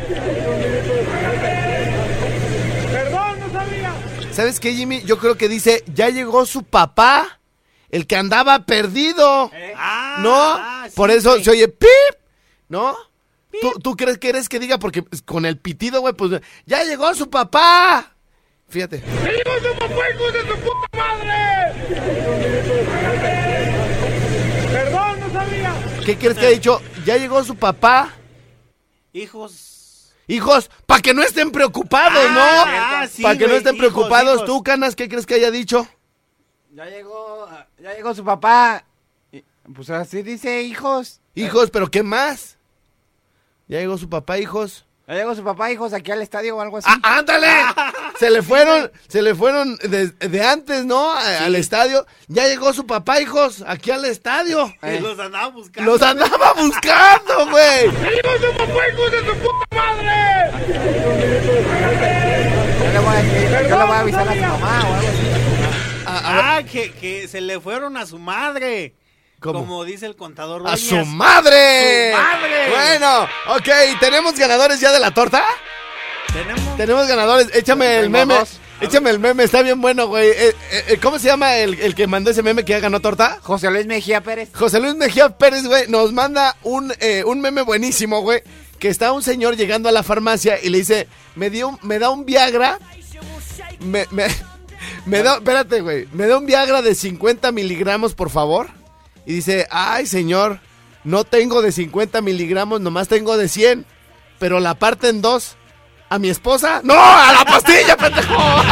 Perdón, 2.92 3.40
no 3.40 3.50
sabía. 3.52 3.92
¿Sabes 4.32 4.60
qué, 4.60 4.74
Jimmy? 4.74 5.02
Yo 5.04 5.18
creo 5.18 5.36
que 5.36 5.48
dice, 5.48 5.82
ya 5.94 6.08
llegó 6.10 6.44
su 6.46 6.62
papá, 6.64 7.40
el 7.90 8.06
que 8.06 8.16
andaba 8.16 8.64
perdido. 8.66 9.50
Ah, 9.76 10.18
¿No? 10.22 10.34
ah, 10.34 10.84
sí, 10.88 10.94
Por 10.94 11.10
eso 11.10 11.30
güey. 11.32 11.44
se 11.44 11.50
oye 11.50 11.68
pip, 11.68 11.88
¿no? 12.68 12.96
¿Tú, 13.60 13.72
tú 13.82 13.96
crees 13.96 14.18
que 14.18 14.28
eres 14.28 14.48
que 14.48 14.60
diga? 14.60 14.78
Porque 14.78 15.02
pues, 15.02 15.22
con 15.22 15.44
el 15.46 15.56
pitido, 15.58 16.00
güey, 16.00 16.14
pues 16.14 16.40
ya 16.66 16.84
llegó 16.84 17.12
su 17.14 17.28
papá. 17.28 18.12
Fíjate. 18.68 18.98
¡Vivimos 18.98 19.62
su 19.62 19.78
papá, 19.78 20.10
hijo 20.14 20.30
de 20.30 20.40
su 20.42 20.54
puta 20.60 20.86
madre! 20.92 21.34
Perdón, 24.72 25.20
no 25.20 25.32
sabía. 25.32 25.74
¿Qué 26.08 26.16
crees 26.16 26.38
que 26.38 26.46
ha 26.46 26.48
dicho? 26.48 26.80
Ya 27.04 27.18
llegó 27.18 27.44
su 27.44 27.54
papá. 27.54 28.14
Hijos. 29.12 30.14
Hijos, 30.26 30.70
para 30.86 31.02
que 31.02 31.12
no 31.12 31.22
estén 31.22 31.50
preocupados, 31.50 32.24
Ah, 32.30 32.32
¿no? 32.32 32.72
ah, 33.02 33.06
sí, 33.06 33.22
para 33.22 33.36
que 33.36 33.46
no 33.46 33.52
estén 33.52 33.74
hijos, 33.76 33.92
preocupados. 33.92 34.36
hijos. 34.36 34.46
¿Tú, 34.46 34.62
Canas, 34.62 34.96
qué 34.96 35.06
crees 35.06 35.26
que 35.26 35.34
haya 35.34 35.50
dicho? 35.50 35.86
Ya 36.72 36.86
llegó, 36.86 37.46
ya 37.78 37.92
llegó 37.92 38.14
su 38.14 38.24
papá. 38.24 38.86
Pues 39.74 39.90
así 39.90 40.22
dice, 40.22 40.62
hijos. 40.62 41.20
Hijos, 41.34 41.68
pero 41.70 41.90
¿qué 41.90 42.02
más? 42.02 42.56
Ya 43.66 43.78
llegó 43.80 43.98
su 43.98 44.08
papá, 44.08 44.38
hijos. 44.38 44.86
Ya 45.08 45.14
llegó 45.14 45.34
su 45.34 45.42
papá, 45.42 45.70
hijos, 45.72 45.94
aquí 45.94 46.10
al 46.12 46.20
estadio 46.20 46.54
o 46.56 46.60
algo 46.60 46.76
así. 46.76 46.86
¡Ah, 47.02 47.16
ándale! 47.18 47.48
Se 48.20 48.28
le 48.30 48.42
fueron, 48.42 48.90
se 49.08 49.22
le 49.22 49.34
fueron 49.34 49.76
de, 49.76 50.08
de 50.08 50.42
antes, 50.44 50.84
¿no? 50.84 51.12
A- 51.12 51.44
Al 51.44 51.54
estadio. 51.54 52.04
Ya 52.26 52.46
llegó 52.48 52.72
su 52.74 52.84
papá, 52.84 53.20
hijos, 53.20 53.64
aquí 53.66 53.90
al 53.92 54.04
estadio. 54.04 54.70
Y 54.82 54.98
los 54.98 55.18
andaba 55.20 55.46
buscando. 55.48 55.92
Los 55.92 56.02
andaba 56.02 56.52
buscando, 56.54 57.48
güey. 57.48 57.88
¡Vivimos 57.88 58.40
su 58.40 58.52
papá, 58.58 58.88
hijo 58.92 59.10
de 59.10 59.18
su 59.20 59.34
puta 59.38 59.76
madre! 59.76 60.50
Yo 62.82 62.92
le 62.92 62.98
voy 62.98 63.14
a, 63.14 63.22
decir- 63.22 63.68
yo 63.68 63.78
le 63.78 63.84
voy 63.84 63.94
a 63.94 64.00
avisar 64.00 64.28
a 64.28 64.34
su 64.34 64.40
mamá 64.40 64.80
o 64.90 64.94
algo 64.94 65.08
así. 65.08 65.28
Ah, 66.06 66.60
que, 66.70 66.92
que 66.92 67.28
se 67.28 67.40
le 67.40 67.60
fueron 67.60 67.96
a 67.96 68.04
su 68.04 68.18
madre. 68.18 68.94
¿Cómo? 69.40 69.60
Como 69.60 69.84
dice 69.84 70.06
el 70.06 70.16
contador 70.16 70.66
¡A 70.66 70.76
su 70.76 70.96
madre! 71.06 72.12
¡Su 72.12 72.16
madre! 72.16 72.70
Bueno, 72.70 73.22
ok, 73.54 73.98
¿tenemos 74.00 74.34
ganadores 74.34 74.80
ya 74.80 74.90
de 74.92 74.98
la 74.98 75.12
torta? 75.12 75.44
Tenemos. 76.32 76.76
Tenemos 76.76 77.06
ganadores. 77.08 77.48
Échame 77.54 77.98
el 78.00 78.10
meme. 78.10 78.34
dos. 78.34 78.60
Échame 78.80 79.10
el 79.10 79.18
meme, 79.18 79.42
está 79.42 79.62
bien 79.62 79.80
bueno, 79.80 80.06
güey. 80.06 80.28
Eh, 80.28 80.48
eh, 80.48 80.84
eh, 80.88 80.98
¿Cómo 81.02 81.18
se 81.18 81.26
llama 81.26 81.56
el, 81.56 81.74
el 81.80 81.94
que 81.96 82.06
mandó 82.06 82.30
ese 82.30 82.42
meme 82.44 82.64
que 82.64 82.72
ya 82.72 82.80
ganó 82.80 83.00
torta? 83.00 83.38
José 83.42 83.70
Luis 83.70 83.86
Mejía 83.86 84.22
Pérez. 84.22 84.50
José 84.54 84.78
Luis 84.78 84.94
Mejía 84.94 85.30
Pérez, 85.36 85.66
güey, 85.66 85.88
nos 85.88 86.12
manda 86.12 86.56
un, 86.62 86.92
eh, 87.00 87.24
un 87.24 87.40
meme 87.40 87.62
buenísimo, 87.62 88.20
güey. 88.20 88.42
Que 88.78 88.88
está 88.88 89.10
un 89.12 89.22
señor 89.22 89.56
llegando 89.56 89.88
a 89.88 89.92
la 89.92 90.04
farmacia 90.04 90.60
y 90.62 90.68
le 90.68 90.78
dice, 90.78 91.08
me, 91.34 91.50
dio, 91.50 91.76
me 91.82 91.98
da 91.98 92.10
un 92.10 92.24
Viagra. 92.24 92.78
Me, 93.80 94.06
me, 94.12 94.26
me 95.06 95.22
da, 95.24 95.36
espérate, 95.36 95.80
güey. 95.80 96.06
Me 96.12 96.28
da 96.28 96.38
un 96.38 96.46
Viagra 96.46 96.80
de 96.80 96.94
50 96.94 97.50
miligramos, 97.50 98.14
por 98.14 98.30
favor. 98.30 98.77
Y 99.28 99.34
dice, 99.34 99.68
ay, 99.70 100.06
señor, 100.06 100.58
no 101.04 101.24
tengo 101.24 101.60
de 101.60 101.70
50 101.70 102.22
miligramos, 102.22 102.80
nomás 102.80 103.08
tengo 103.08 103.36
de 103.36 103.48
100. 103.48 103.84
Pero 104.38 104.58
la 104.58 104.74
parte 104.74 105.10
en 105.10 105.20
dos. 105.20 105.56
¿A 106.08 106.18
mi 106.18 106.30
esposa? 106.30 106.80
¡No! 106.82 106.94
¡A 106.94 107.34
la 107.34 107.44
pastilla, 107.44 107.94
pendejo! 107.94 108.34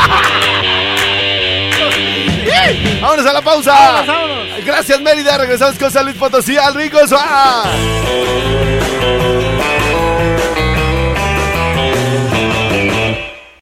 ¡Sí! 2.46 2.98
¡Vámonos 3.02 3.26
a 3.26 3.32
la 3.34 3.42
pausa! 3.42 3.74
Vámonos, 3.74 4.06
vámonos. 4.06 4.64
Gracias, 4.64 4.98
Mérida. 5.02 5.36
Regresamos 5.36 5.78
con 5.78 5.90
San 5.90 6.06
Luis 6.06 6.16
Potosí 6.16 6.56
al 6.56 6.72
Rico 6.72 7.06
Suárez. 7.06 8.75